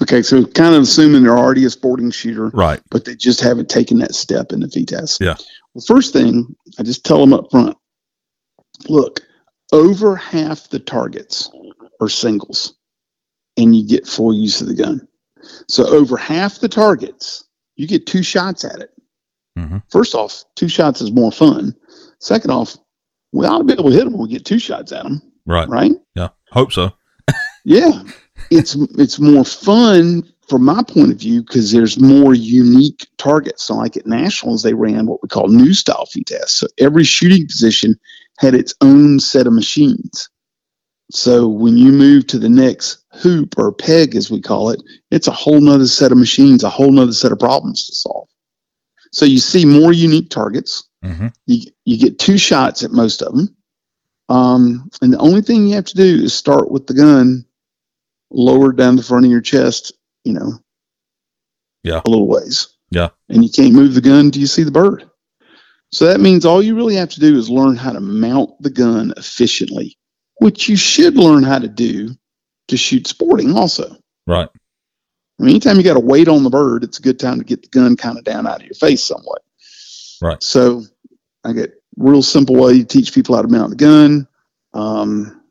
[0.00, 2.80] Okay, so kind of assuming they're already a sporting shooter, Right.
[2.90, 5.20] but they just haven't taken that step in the FITASC.
[5.20, 5.34] Yeah.
[5.74, 7.76] Well, first thing, I just tell them up front
[8.88, 9.20] look,
[9.76, 11.50] over half the targets
[12.00, 12.74] are singles,
[13.56, 15.06] and you get full use of the gun.
[15.68, 17.44] So, over half the targets,
[17.76, 18.90] you get two shots at it.
[19.58, 19.82] Mhm.
[19.90, 21.74] First off, two shots is more fun.
[22.20, 22.76] Second off,
[23.32, 25.22] we ought to be able to hit them when we get two shots at them,
[25.46, 25.68] Right.
[25.68, 25.92] right?
[26.14, 26.28] Yeah.
[26.52, 26.92] Hope so.
[27.64, 28.02] Yeah,
[28.52, 33.64] it's it's more fun from my point of view because there's more unique targets.
[33.64, 36.48] So, like at nationals, they ran what we call new style FITASC.
[36.50, 37.98] So every shooting position
[38.38, 40.28] had its own set of machines.
[41.12, 45.28] So when you move to the next hoop or peg, as we call it, it's
[45.28, 48.28] a whole nother set of machines, a whole nother set of problems to solve.
[49.12, 53.34] So you see more unique targets hmm you, you get two shots at most of
[53.34, 53.56] them.
[54.28, 57.44] Um, and the only thing you have to do is start with the gun
[58.30, 59.92] lower down the front of your chest,
[60.24, 60.54] you know,
[61.84, 62.00] Yeah.
[62.04, 62.68] a little ways.
[62.90, 63.10] Yeah.
[63.28, 65.08] And you can't move the gun Do you see the bird.
[65.92, 68.70] So that means all you really have to do is learn how to mount the
[68.70, 69.96] gun efficiently,
[70.38, 72.10] which you should learn how to do
[72.68, 73.96] to shoot sporting also.
[74.26, 74.48] Right.
[75.38, 77.44] I mean, anytime you got to wait on the bird, it's a good time to
[77.44, 79.42] get the gun kind of down out of your face somewhat.
[80.20, 80.42] Right.
[80.42, 80.82] So
[81.44, 84.26] I get real simple way to teach people how to mount the gun.
[84.72, 85.42] Um,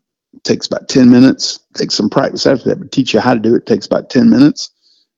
[0.43, 1.59] takes about 10 minutes.
[1.75, 4.29] Takes some practice after that, but teach you how to do it takes about 10
[4.29, 4.71] minutes.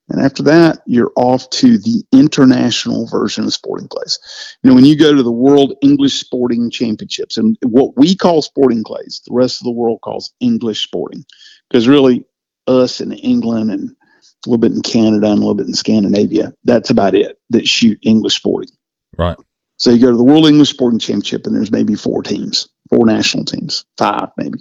[0.10, 4.20] And after that, you're off to the international version of sporting clays.
[4.64, 8.42] You know, when you go to the World English Sporting Championships, and what we call
[8.42, 11.26] sporting clays, the rest of the world calls English sporting,
[11.70, 12.26] because really,
[12.68, 16.54] us in England and a little bit in Canada and a little bit in Scandinavia,
[16.64, 18.70] that's about it that shoot English sporting.
[19.18, 19.38] Right.
[19.78, 23.06] So you go to the World English Sporting Championship, and there's maybe four teams, four
[23.06, 24.60] national teams, five maybe.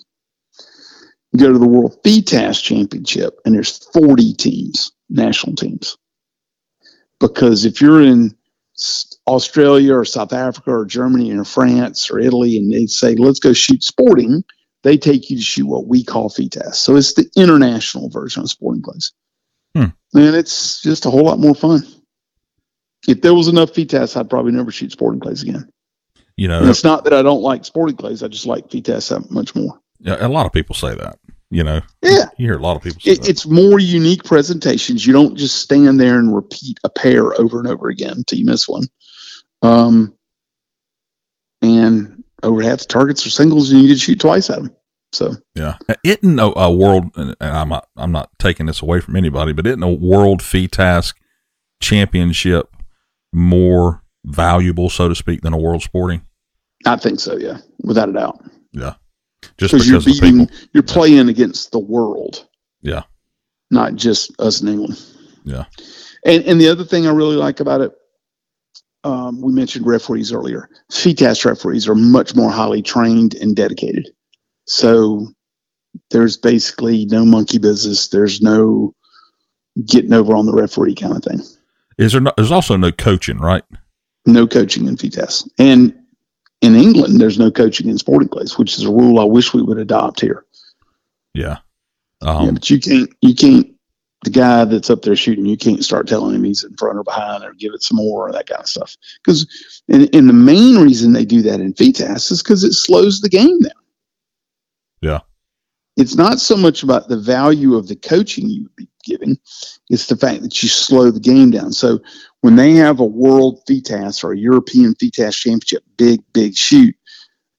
[1.37, 5.99] You go to the World FITASC Championship, and there's 40 teams, national teams.
[7.21, 8.35] Because if you're in
[9.27, 13.53] Australia or South Africa or Germany or France or Italy, and they say, let's go
[13.53, 14.45] shoot sporting,
[14.83, 16.75] they take you to shoot what we call FITASC.
[16.75, 19.13] So it's the international version of sporting clays.
[19.75, 19.89] Hmm.
[20.15, 21.83] And it's just a whole lot more fun.
[23.07, 25.69] If there was enough FITASC, I'd probably never shoot sporting clays again.
[26.39, 29.11] You know, And it's not that I don't like sporting clays, I just like FITASC
[29.11, 29.79] that much more.
[30.01, 31.19] yeah, a lot of people say that.
[31.51, 32.25] You know, Yeah.
[32.39, 35.07] you hear a lot of people say It, it's more unique presentations.
[35.07, 38.45] You don't just stand there and repeat a pair over and over again until you
[38.45, 38.89] miss one.
[39.63, 40.13] Um,
[41.63, 44.71] and over half the targets are singles, and you get to shoot twice at them.
[45.13, 49.17] So Yeah, isn't a, a world, and I'm not, I'm not taking this away from
[49.17, 51.15] anybody, but isn't a world FITASC
[51.81, 52.75] championship
[53.33, 56.23] more valuable, so to speak, than a world sporting?
[56.85, 57.37] I think so.
[57.37, 58.41] Yeah, without a doubt.
[58.73, 58.95] Yeah,
[59.59, 62.47] just Because you're beating, you're playing against the world.
[62.83, 63.03] Yeah.
[63.71, 65.03] not just us in England.
[65.45, 65.65] Yeah.
[66.25, 67.93] And and the other thing I really like about it,
[69.05, 70.69] um, we mentioned referees earlier.
[70.91, 74.09] FITASC referees are much more highly trained and dedicated.
[74.67, 75.29] So
[76.11, 78.09] there's basically no monkey business.
[78.09, 78.95] There's no
[79.85, 81.41] getting over on the referee kind of thing.
[81.99, 82.21] Is there?
[82.21, 83.63] No, there's also no coaching, right?
[84.27, 85.49] No coaching in FITASC.
[85.59, 85.95] And
[86.63, 89.63] in England, there's no coaching in sporting clays, which is a rule I wish we
[89.63, 90.45] would adopt here.
[91.35, 91.59] Yeah.
[92.23, 93.73] yeah, Um, but you can't you can't
[94.25, 97.05] the guy that's up there shooting you can't start telling him he's in front or
[97.05, 99.47] behind or give it some more or that kind of stuff because
[99.89, 103.29] and, and the main reason they do that in FITASC is because it slows the
[103.29, 103.73] game down.
[105.03, 105.21] Yeah.
[105.97, 109.39] It's not so much about the value of the coaching you would be giving,
[109.89, 111.73] it's the fact that you slow the game down.
[111.73, 112.01] So
[112.41, 116.95] when they have a world FITASC or a European FITASC championship, big, big shoot,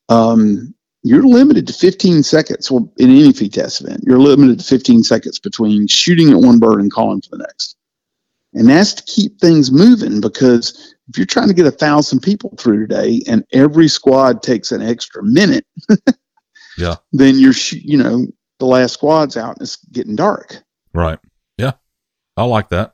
[0.10, 0.74] um,
[1.04, 4.04] you're limited to 15 seconds well, in any FITASC event.
[4.06, 7.76] You're limited to 15 seconds between shooting at one bird and calling for the next.
[8.54, 12.56] And that's to keep things moving because if you're trying to get a thousand people
[12.58, 15.66] through today and every squad takes an extra minute,
[16.78, 16.96] Yeah.
[17.12, 18.28] then you're, sh- you know,
[18.60, 20.62] the last squad's out and it's getting dark.
[20.94, 21.20] right.
[21.58, 21.72] Yeah.
[22.36, 22.94] I like that.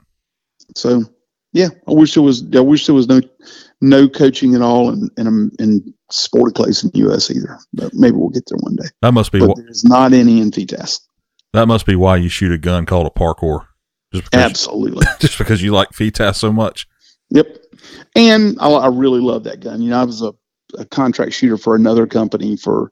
[0.75, 1.03] So,
[1.51, 3.21] yeah, I wish there was, I wish there was no,
[3.81, 7.29] no coaching at all in, in, um, in sport clays in the U.S.
[7.29, 7.59] either.
[7.73, 8.87] But maybe we'll get there one day.
[9.01, 9.39] That must be.
[9.39, 10.99] But Wh- there's not any in FITASC.
[11.53, 13.63] that must be why you shoot a gun called a Parcours.
[14.13, 15.05] Just because, Absolutely.
[15.19, 16.87] just because you like FITASC so much.
[17.31, 17.57] Yep.
[18.15, 19.81] And I, I really love that gun.
[19.81, 20.33] You know, I was a,
[20.77, 22.91] a contract shooter for another company for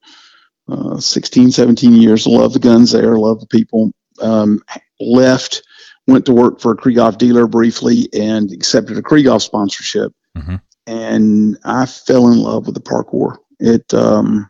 [0.72, 2.26] uh, 16, 17 years.
[2.26, 3.18] Love the guns there.
[3.18, 3.92] Love the people.
[4.22, 4.64] Um,
[5.00, 5.64] left,
[6.08, 10.14] went to work for a Krieghoff dealer briefly and accepted a Krieghoff sponsorship.
[10.38, 10.62] Mhm.
[10.88, 13.38] And I fell in love with the Parcours.
[13.60, 14.50] It, um,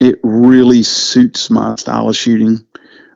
[0.00, 2.64] it really suits my style of shooting.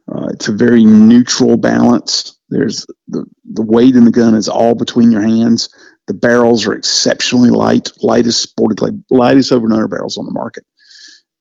[0.08, 2.38] Uh, it's a very neutral balance.
[2.48, 5.68] There's the, the weight in the gun is all between your hands.
[6.06, 10.32] The barrels are exceptionally light, lightest sported clay, lightest over and under barrels on the
[10.32, 10.64] market.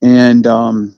[0.02, 0.98] And, um,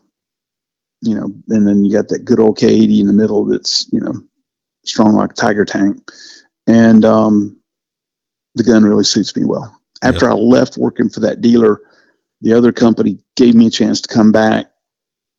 [1.02, 4.00] you know, and then you got that good old K80 in the middle that's, you
[4.00, 4.14] know,
[4.86, 6.12] strong like a tiger tank.
[6.66, 7.58] And, um,
[8.56, 9.80] the gun really suits me well.
[10.04, 11.82] After I left working for that dealer,
[12.42, 14.72] the other company gave me a chance to come back.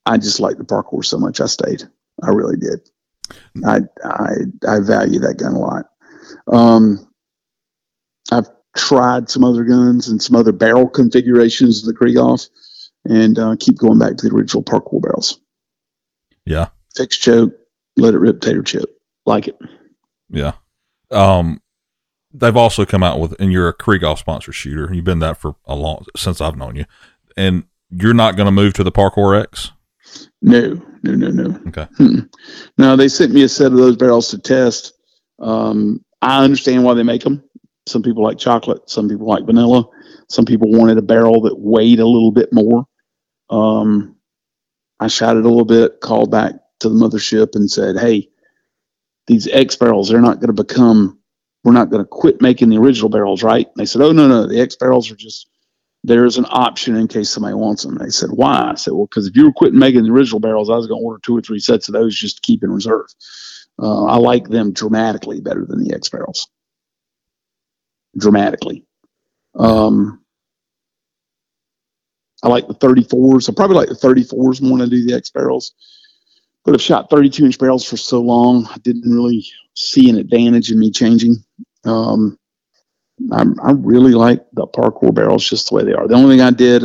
[0.07, 1.83] I just liked the Parcours so much I stayed.
[2.23, 2.81] I really did.
[3.65, 4.33] I I
[4.67, 5.87] I value that gun a lot.
[6.51, 7.07] Um,
[8.33, 12.49] I've tried some other guns and some other barrel configurations of the Krieghoff,
[13.09, 15.41] and uh, keep going back to the original Parcours barrels.
[16.45, 16.69] Yeah.
[16.95, 17.53] Fix choke,
[17.97, 18.97] let it rip, tater chip.
[19.27, 19.59] Like it.
[20.31, 20.53] Yeah.
[21.11, 21.61] Um,
[22.33, 24.93] they've also come out with, and you're a Krieghoff sponsor shooter.
[24.93, 26.85] You've been that for a long since I've known you,
[27.37, 29.73] and you're not going to move to the Parcours X.
[30.41, 31.61] No, no, no, no.
[31.69, 31.87] Okay.
[31.97, 32.21] Hmm.
[32.79, 34.95] No, they sent me a set of those barrels to test.
[35.39, 37.43] Um, I understand why they make them.
[37.87, 38.89] Some people like chocolate.
[38.89, 39.85] Some people like vanilla.
[40.29, 42.87] Some people wanted a barrel that weighed a little bit more.
[43.51, 44.17] Um,
[45.01, 48.29] I shouted a little bit, called back to the mothership and said, "Hey,
[49.29, 51.19] these X barrels, they're not going to become,
[51.63, 53.67] we're not going to quit making the original barrels, right?
[53.67, 55.49] And they said, oh, no, no, the X barrels are just,
[56.03, 57.97] there's an option in case somebody wants them.
[57.97, 58.71] And they said, why?
[58.73, 61.01] I said, well, because if you were quitting making the original barrels, I was going
[61.01, 63.07] to order two or three sets of those just to keep in reserve.
[63.81, 66.49] Uh, I like them dramatically better than the X barrels.
[68.17, 68.85] Dramatically.
[69.55, 70.25] Um,
[72.43, 73.51] I like the 34s.
[73.51, 75.73] I probably like the 34s more than I do the X barrels.
[76.65, 80.71] But I've shot 32 inch barrels for so long, I didn't really see an advantage
[80.71, 81.37] in me changing.
[81.85, 82.39] Um,
[83.33, 86.07] I, I really like the Parcours barrels just the way they are.
[86.07, 86.83] The only thing I did,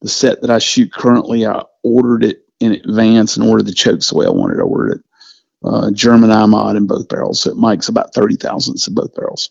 [0.00, 4.10] the set that I shoot currently, I ordered it in advance and ordered the chokes
[4.10, 4.58] the way I wanted.
[4.58, 5.04] I ordered it
[5.64, 7.40] uh, German IMOD in both barrels.
[7.40, 9.50] So it makes about 30 thousandths in both barrels.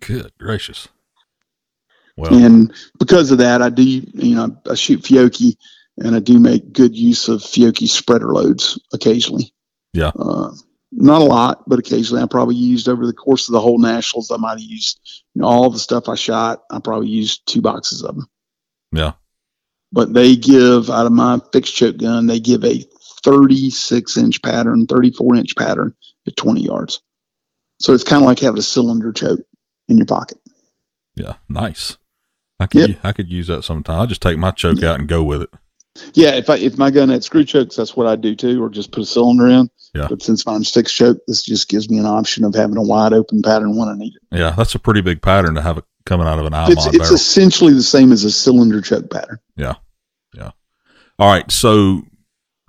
[0.00, 0.88] Good gracious.
[2.20, 5.56] Well, and because of that, I do, you know, I shoot Fiocchi
[5.96, 9.54] and I do make good use of Fiocchi spreader loads occasionally.
[9.92, 10.12] Yeah.
[10.14, 10.50] Uh,
[10.92, 14.30] not a lot, but occasionally I probably used over the course of the whole nationals.
[14.30, 15.00] I might have used,
[15.34, 16.62] you know, all the stuff I shot.
[16.70, 18.26] I probably used two boxes of them.
[18.92, 19.12] Yeah.
[19.92, 22.84] But they give out of my fixed choke gun, they give a
[23.24, 25.94] 36 inch pattern, 34 inch pattern
[26.26, 27.00] at 20 yards.
[27.78, 29.40] So it's kind of like having a cylinder choke
[29.88, 30.38] in your pocket.
[31.16, 31.96] Yeah, nice.
[32.60, 33.00] I could yep.
[33.02, 33.98] I could use that sometime.
[33.98, 35.50] I'll just take my choke out and go with it.
[36.12, 38.68] Yeah, if I if my gun had screw chokes, that's what I do too, or
[38.68, 39.70] just put a cylinder in.
[39.94, 40.06] Yeah.
[40.08, 43.14] But since mine's fixed choke, this just gives me an option of having a wide
[43.14, 44.38] open pattern when I need it.
[44.38, 46.86] Yeah, that's a pretty big pattern to have it coming out of an IMOD it's,
[46.86, 47.14] it's barrel.
[47.14, 49.38] essentially the same as a cylinder choke pattern.
[49.56, 49.74] Yeah,
[50.34, 50.50] yeah.
[51.18, 52.02] All right, so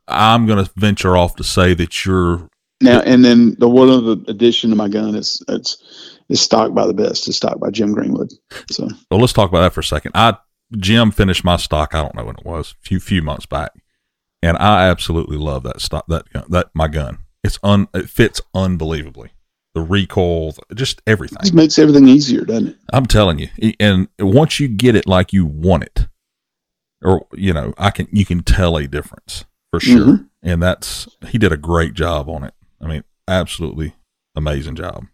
[0.08, 2.50] I'm going to venture off to say that you're
[2.82, 6.88] now, and then the one other addition to my gun is it's is stocked by
[6.88, 7.28] the best.
[7.28, 8.34] It's stocked by Jim Greenwood.
[8.72, 10.14] So, well, let's talk about that for a second.
[10.16, 10.38] I
[10.78, 11.94] Jim finished my stock.
[11.94, 13.74] I don't know when it was, a few few months back,
[14.42, 16.06] and I absolutely love that stock.
[16.08, 17.20] That that my gun.
[17.44, 17.88] It's un.
[17.94, 19.32] It fits unbelievably.
[19.74, 21.38] The recoil, just everything.
[21.44, 22.78] It makes everything easier, doesn't it?
[22.92, 23.74] I'm telling you.
[23.80, 26.08] And once you get it like you want it,
[27.02, 30.06] or you know, I can you can tell a difference for sure.
[30.06, 30.24] Mm-hmm.
[30.44, 32.54] And that's he did a great job on it.
[32.82, 33.96] I mean, absolutely
[34.36, 35.06] amazing job.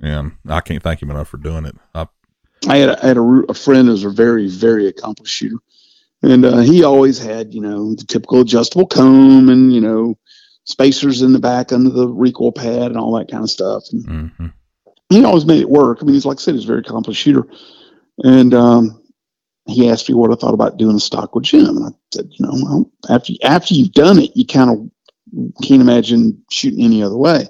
[0.00, 1.76] And I can't thank him enough for doing it.
[1.94, 2.06] I,
[2.68, 5.58] I had a, I had a, a friend who's a very very accomplished shooter,
[6.22, 10.18] and uh, he always had you know the typical adjustable comb and you know
[10.64, 13.84] spacers in the back under the recoil pad and all that kind of stuff.
[13.92, 14.46] And mm-hmm.
[15.10, 15.98] he always made it work.
[16.00, 17.46] I mean, he's like I said, he's a very accomplished shooter,
[18.22, 19.02] and um,
[19.66, 22.28] he asked me what I thought about doing a stock with Jim, and I said,
[22.32, 24.90] you know, well, after after you've done it, you kind of
[25.62, 27.46] can't imagine shooting any other way.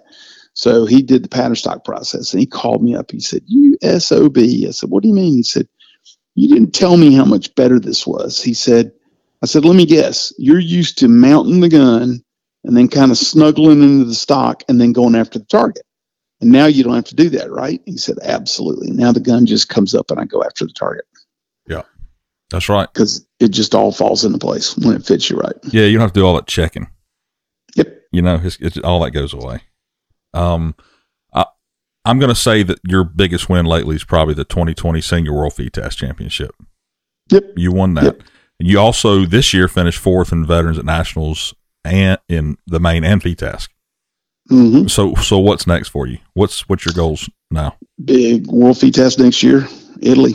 [0.54, 3.10] So he did the pattern stock process, and he called me up.
[3.10, 5.68] He said, "You sob." I said, "What do you mean?" He said,
[6.34, 8.92] "You didn't tell me how much better this was." He said,
[9.42, 10.32] "I said, let me guess.
[10.38, 12.22] You're used to mounting the gun
[12.62, 15.84] and then kind of snuggling into the stock and then going after the target."
[16.40, 17.80] And now you don't have to do that, right?
[17.86, 18.90] He said, absolutely.
[18.90, 21.06] Now the gun just comes up and I go after the target.
[21.66, 21.82] Yeah.
[22.50, 22.86] That's right.
[22.92, 25.54] Because it just all falls into place when it fits you right.
[25.72, 26.88] Yeah, you don't have to do all that checking.
[27.76, 27.98] Yep.
[28.12, 29.62] You know, it's, it's all that goes away.
[30.34, 30.74] Um,
[31.32, 31.46] I,
[32.04, 35.54] I'm going to say that your biggest win lately is probably the 2020 Senior World
[35.54, 36.54] FITASC Championship.
[37.30, 37.44] Yep.
[37.56, 38.04] You won that.
[38.04, 38.22] Yep.
[38.58, 41.54] You also this year finished fourth in Veterans at Nationals
[41.84, 43.68] and in the main and FITASC.
[44.50, 44.86] Mm-hmm.
[44.88, 46.18] So, so what's next for you?
[46.34, 47.76] What's what's your goals now?
[48.04, 49.66] Big World FITASC next year,
[50.02, 50.34] Italy.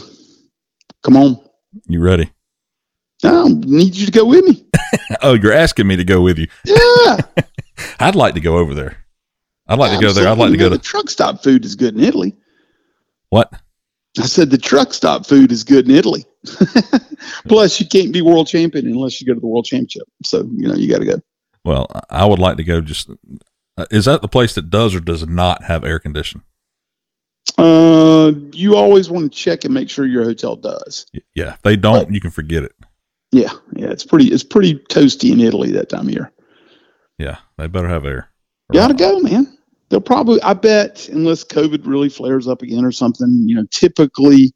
[1.03, 1.39] Come on.
[1.87, 2.31] You ready?
[3.23, 4.65] I need you to go with me.
[5.21, 6.47] oh, you're asking me to go with you.
[6.65, 7.17] Yeah.
[7.99, 9.05] I'd like to go over there.
[9.69, 10.27] I'd like to go there.
[10.27, 12.35] I'd like to go to the truck stop food is good in Italy.
[13.29, 13.53] What?
[14.19, 16.25] I said the truck stop food is good in Italy.
[17.47, 20.07] Plus, you can't be world champion unless you go to the world championship.
[20.23, 21.21] So you know you got to go.
[21.63, 22.81] Well, I would like to go.
[22.81, 23.09] Just
[23.77, 26.43] uh, is that the place that does or does not have air conditioning?
[27.57, 31.05] Uh, you always want to check and make sure your hotel does.
[31.35, 32.73] Yeah, if they don't, but, you can forget it.
[33.31, 36.31] Yeah, yeah, it's pretty it's pretty toasty in Italy that time of year.
[37.19, 38.29] Yeah, they better have air.
[38.71, 39.58] Gotta go, man.
[39.89, 43.43] They'll probably, I bet, unless COVID really flares up again or something.
[43.47, 44.53] You know, typically,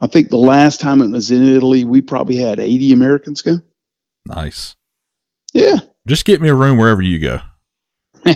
[0.00, 3.58] I think the last time it was in Italy, we probably had 80 Americans go.
[4.26, 4.76] Nice.
[5.52, 5.78] Yeah.
[6.06, 7.40] Just get me a room wherever you go.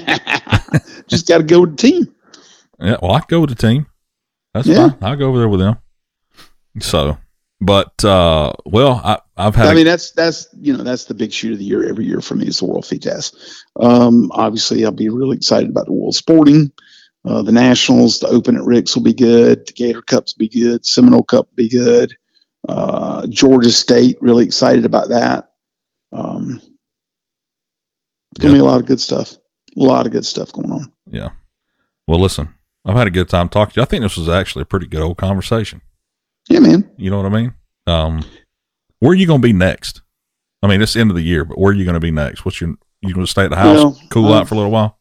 [1.08, 2.14] Just got to go with the team.
[2.80, 3.86] Yeah, well, I go with the team.
[4.52, 4.90] That's yeah.
[4.90, 4.98] fine.
[5.02, 5.78] I'll go over there with them.
[6.80, 7.18] So,
[7.60, 9.68] but uh, well, I, have had.
[9.68, 12.20] I mean, that's that's you know that's the big shoot of the year every year
[12.20, 13.34] for me is the World FITASC.
[13.80, 16.70] Um, obviously, I'll be really excited about the World Sporting,
[17.24, 19.66] uh, the Nationals, the Open at Ricks will be good.
[19.66, 20.84] The Gator Cups will be good.
[20.84, 22.14] Seminole Cup will be good.
[22.68, 25.50] Uh, Georgia State, really excited about that.
[26.12, 26.60] Um,
[28.32, 28.62] it's gonna yep.
[28.62, 29.34] be a lot of good stuff.
[29.34, 30.92] A lot of good stuff going on.
[31.06, 31.30] Yeah.
[32.06, 32.54] Well, listen,
[32.84, 33.82] I've had a good time talking to you.
[33.82, 35.80] I think this was actually a pretty good old conversation.
[36.48, 36.90] Yeah, man.
[36.96, 37.54] You know what I mean?
[37.86, 38.24] Um,
[39.00, 40.02] where are you going to be next?
[40.62, 42.10] I mean, it's the end of the year, but where are you going to be
[42.10, 42.44] next?
[42.44, 44.58] What's your you going to stay at the house, Well, cool uh, out for a
[44.58, 44.98] little while?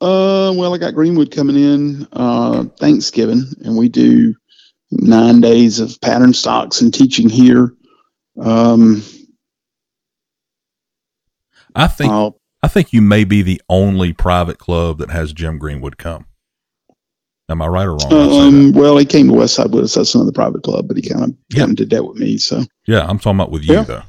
[0.00, 4.34] Uh, well, I got Greenwood coming in uh, Thanksgiving, and we do
[4.90, 7.74] nine days of pattern stocks and teaching here.
[8.40, 9.02] Um,
[11.74, 15.58] I think I'll, I think you may be the only private club that has Jim
[15.58, 16.26] Greenwood come.
[17.50, 18.08] Am I right or wrong?
[18.10, 18.46] when I say that?
[18.46, 19.94] um, well, he came to Westside with us.
[19.94, 21.58] That's another private club, but he kind of Yeah.
[21.60, 22.38] kind of did that with me.
[22.38, 23.82] So, Yeah, I'm talking about with you Yeah.
[23.82, 24.02] though.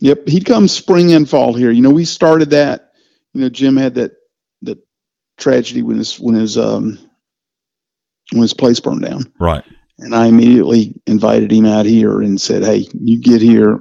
[0.00, 1.70] yep, he'd come spring and fall here.
[1.70, 2.90] You know, we started that.
[3.34, 4.12] You know, Jim had that
[4.62, 4.78] that
[5.38, 6.98] tragedy when his when his um
[8.32, 9.30] when his place burned down.
[9.38, 9.62] Right.
[9.98, 13.80] And I immediately invited him out here and said, "Hey, you get here,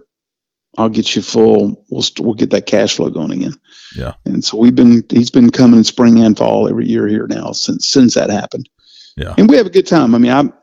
[0.77, 1.83] I'll get you full.
[1.89, 3.53] We'll st- we'll get that cash flow going again."
[3.97, 4.13] Yeah.
[4.25, 7.51] And so we've been he's been coming in spring and fall every year here now
[7.53, 8.67] since since that happened.
[9.15, 9.33] Yeah.
[9.37, 10.13] And we have a good time.
[10.13, 10.53] I mean, I'm,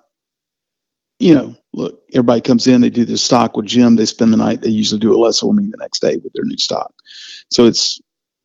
[1.18, 4.36] you know, look, everybody comes in, they do their stock with Jim, they spend the
[4.36, 4.61] night.
[4.61, 6.92] They usually do a lesson with me the next day with their new stock.
[7.50, 8.00] So it's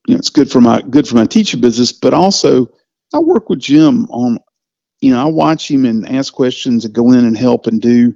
[0.07, 2.71] you know it's good for my good for my teaching business, but also
[3.13, 4.39] I work with Jim on
[5.01, 8.15] you know, I watch him and ask questions and go in and help and do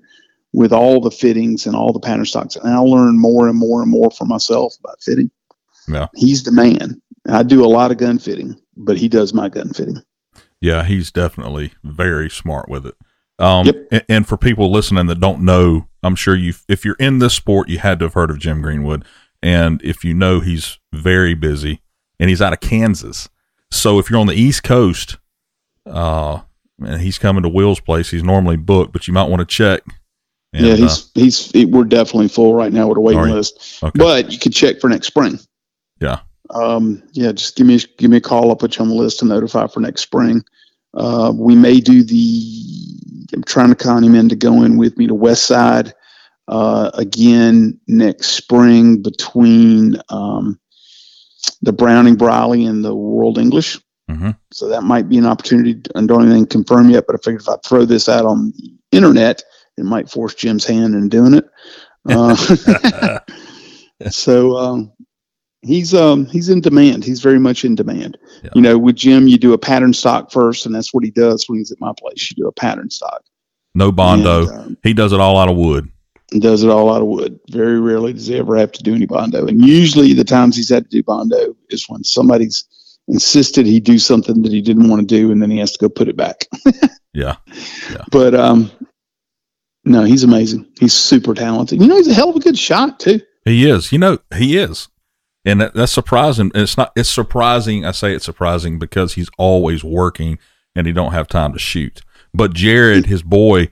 [0.54, 2.56] with all the fittings and all the pattern stocks.
[2.56, 5.32] And I'll learn more and more and more for myself about fitting.
[5.88, 6.08] Yeah.
[6.16, 7.02] He's the man.
[7.30, 10.02] I do a lot of gun fitting, but he does my gun fitting.
[10.62, 12.95] Yeah, he's definitely very smart with it.
[13.39, 13.88] Um, Yep.
[13.91, 17.34] and, and for people listening that don't know, I'm sure you, if you're in this
[17.34, 19.03] sport, you had to have heard of Jim Greenwood.
[19.41, 21.82] And if you know, he's very busy
[22.20, 23.28] and he's out of Kansas.
[23.72, 25.18] So if you're on the East Coast,
[25.88, 26.41] uh,
[26.80, 29.82] and he's coming to Will's place, he's normally booked, but you might want to check.
[30.53, 33.80] And, yeah, uh, he's he's he, we're definitely full right now with a waiting list.
[33.82, 33.97] okay.
[33.97, 35.39] But you can check for next spring.
[35.99, 36.20] Yeah.
[36.54, 38.49] Um, yeah, just give me give me a call.
[38.49, 40.43] I'll put you on the list to notify for next spring.
[40.93, 43.28] Uh, we may do the.
[43.34, 45.93] I'm trying to con him in to go with me to West Side
[46.47, 50.60] uh, again next spring between um,
[51.62, 53.80] the Browning Briley and the World English.
[54.10, 54.38] Mhm.
[54.52, 55.82] So that might be an opportunity.
[55.95, 58.74] I don't even confirm yet, but I figured if I throw this out on the
[58.91, 59.43] internet,
[59.78, 61.45] it might force Jim's hand in doing it.
[62.06, 62.36] Uh,
[64.10, 64.91] so um,
[65.62, 67.03] he's um, he's in demand.
[67.03, 68.18] He's very much in demand.
[68.43, 68.49] Yeah.
[68.55, 71.45] You know, with Jim, you do a pattern stock first, and that's what he does
[71.47, 72.30] when he's at my place.
[72.30, 73.24] You do a pattern stock.
[73.76, 74.47] no Bondo.
[74.47, 75.89] And, um, he does it all out of wood.
[76.39, 77.39] does it all out of wood.
[77.49, 79.47] Very rarely does he ever have to do any bondo.
[79.47, 82.66] And usually the times he's had to do bondo is when somebody's
[83.07, 85.80] insisted he do something that he didn't want to do, and then he has to
[85.80, 86.45] go put it back.
[87.14, 87.36] yeah.
[87.91, 88.05] Yeah.
[88.12, 88.72] But um,
[89.84, 90.68] no, he's amazing.
[90.80, 91.82] He's super talented.
[91.82, 93.20] You know, he's a hell of a good shot too.
[93.43, 93.91] He is.
[93.91, 94.88] You know, he is.
[95.46, 96.52] And that, that's surprising.
[96.54, 97.86] And it's not, it's surprising.
[97.86, 100.38] I say it's surprising because he's always working
[100.76, 102.02] and he don't have time to shoot.
[102.34, 103.70] But Jared, his boy,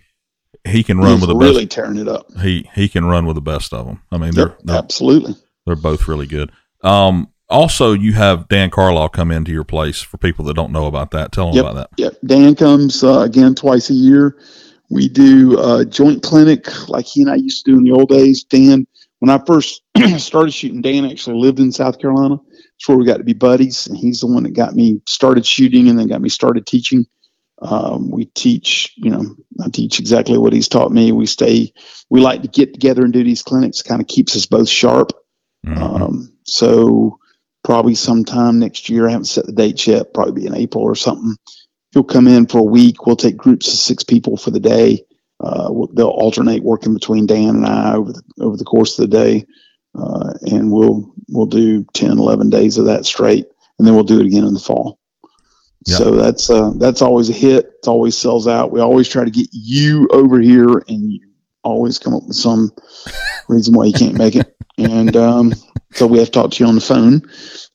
[0.67, 2.31] he can run he's with the really tearing it up.
[2.41, 4.01] He, he can run with the best of them.
[4.11, 5.35] I mean, they're, they're, absolutely.
[5.65, 6.51] they're both really good.
[6.83, 10.85] Um, also you have Dan Carlisle come into your place for people that don't know
[10.87, 11.31] about that.
[11.31, 11.65] Tell them Yep.
[11.65, 11.89] about that.
[11.97, 12.13] Yep.
[12.25, 14.37] Dan comes uh, again twice a year.
[14.89, 18.09] We do a joint clinic like he and I used to do in the old
[18.09, 18.43] days.
[18.43, 18.87] Dan,
[19.19, 19.81] when I first
[20.17, 22.37] started shooting, Dan actually lived in South Carolina.
[22.37, 23.87] That's where we got to be buddies.
[23.87, 27.05] And he's the one that got me started shooting and then got me started teaching.
[27.61, 31.11] Um, we teach, you know, I teach exactly what he's taught me.
[31.11, 31.73] We stay,
[32.09, 35.11] we like to get together and do these clinics, kind of keeps us both sharp.
[35.65, 35.77] Mhm.
[35.77, 37.19] Um, so
[37.63, 39.07] probably sometime next year.
[39.07, 40.13] I haven't set the date yet.
[40.13, 41.35] Probably be in April or something.
[41.91, 43.05] He'll come in for a week.
[43.05, 45.03] We'll take groups of six people for the day.
[45.39, 49.17] Uh, they'll alternate working between Dan and I over the over the course of the
[49.17, 49.45] day,
[49.97, 53.45] uh, and we'll we'll do 10, 11 days of that straight,
[53.77, 54.99] and then we'll do it again in the fall.
[55.85, 55.97] Yeah.
[55.97, 57.65] So that's uh, that's always a hit.
[57.65, 58.71] It always sells out.
[58.71, 61.29] We always try to get you over here, and you
[61.63, 62.71] always come up with some
[63.47, 64.55] reason why you can't make it.
[64.77, 65.53] And um,
[65.93, 67.21] so we have to talk to you on the phone.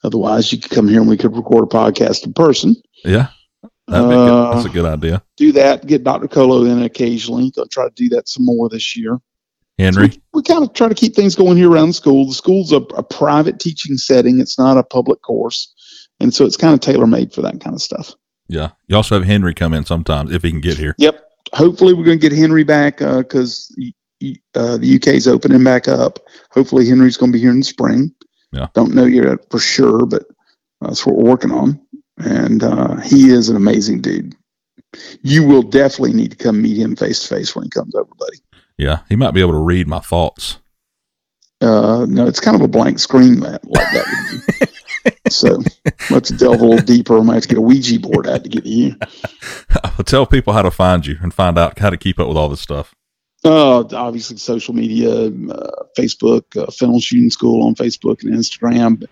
[0.03, 2.77] Otherwise, you could come here and we could record a podcast in person.
[3.05, 3.29] Yeah.
[3.89, 4.57] That'd be Uh, good.
[4.57, 5.23] That's a good idea.
[5.37, 5.87] Do that.
[5.87, 6.29] Get Dr.
[6.29, 7.53] Colo in occasionally.
[7.59, 9.21] I'll try to do that some more this year.
[9.79, 10.09] Henry.
[10.09, 12.27] We, we kind of try to keep things going here around the school.
[12.27, 14.41] The school's a, a private teaching setting.
[14.41, 15.73] It's not a public course.
[16.21, 18.13] And so it's kind of tailor made for that kind of stuff.
[18.49, 18.71] Yeah.
[18.87, 20.95] You also have Henry come in sometimes if he can get here.
[20.99, 21.21] Yep.
[21.53, 23.75] Hopefully, we're going to get Henry back because
[24.55, 26.21] uh, the UK is opening back up.
[26.53, 28.15] Hopefully, Henry's going to be here in the spring.
[28.53, 28.69] Yeah.
[28.75, 30.25] Don't know yet for sure, but
[30.81, 31.81] that's what we're working on.
[32.19, 34.37] And uh, he is an amazing dude.
[35.23, 38.11] You will definitely need to come meet him face to face when he comes over,
[38.19, 38.39] buddy.
[38.79, 39.01] Yeah.
[39.09, 40.59] He might be able to read my thoughts.
[41.61, 44.07] Uh, no, it's kind of a blank screen that like that.
[44.33, 44.71] Would be.
[45.31, 45.59] so
[46.11, 47.19] let's delve a little deeper.
[47.19, 48.97] I might have to get a Ouija board out to get to you.
[50.05, 52.49] Tell people how to find you and find out how to keep up with all
[52.49, 52.95] this stuff.
[53.45, 59.05] Uh, obviously, social media, uh, Facebook, uh, Fennell Shooting School on Facebook and Instagram.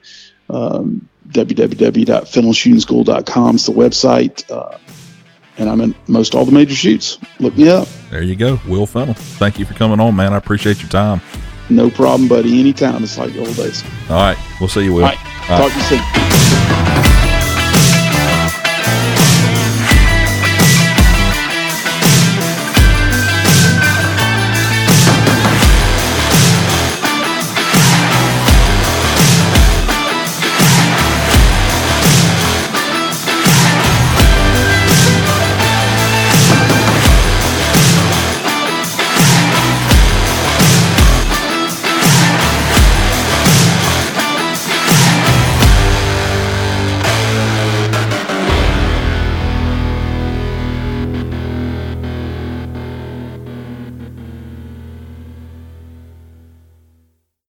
[0.51, 4.51] Um, www.fennelshootings.com is the website.
[4.51, 4.77] Uh,
[5.59, 7.19] and I'm in most all the major shoots.
[7.39, 7.87] Look me up.
[8.11, 9.15] There you go, Will Fennell.
[9.15, 10.33] Thank you for coming on, man.
[10.33, 11.21] I appreciate your time.
[11.71, 12.61] No problem, buddy.
[12.61, 13.03] Anytime.
[13.03, 13.83] It's like the old days.
[14.09, 14.37] All right.
[14.61, 15.05] We'll see you, Will.
[15.05, 15.19] All right.
[15.47, 16.52] Talk to you soon.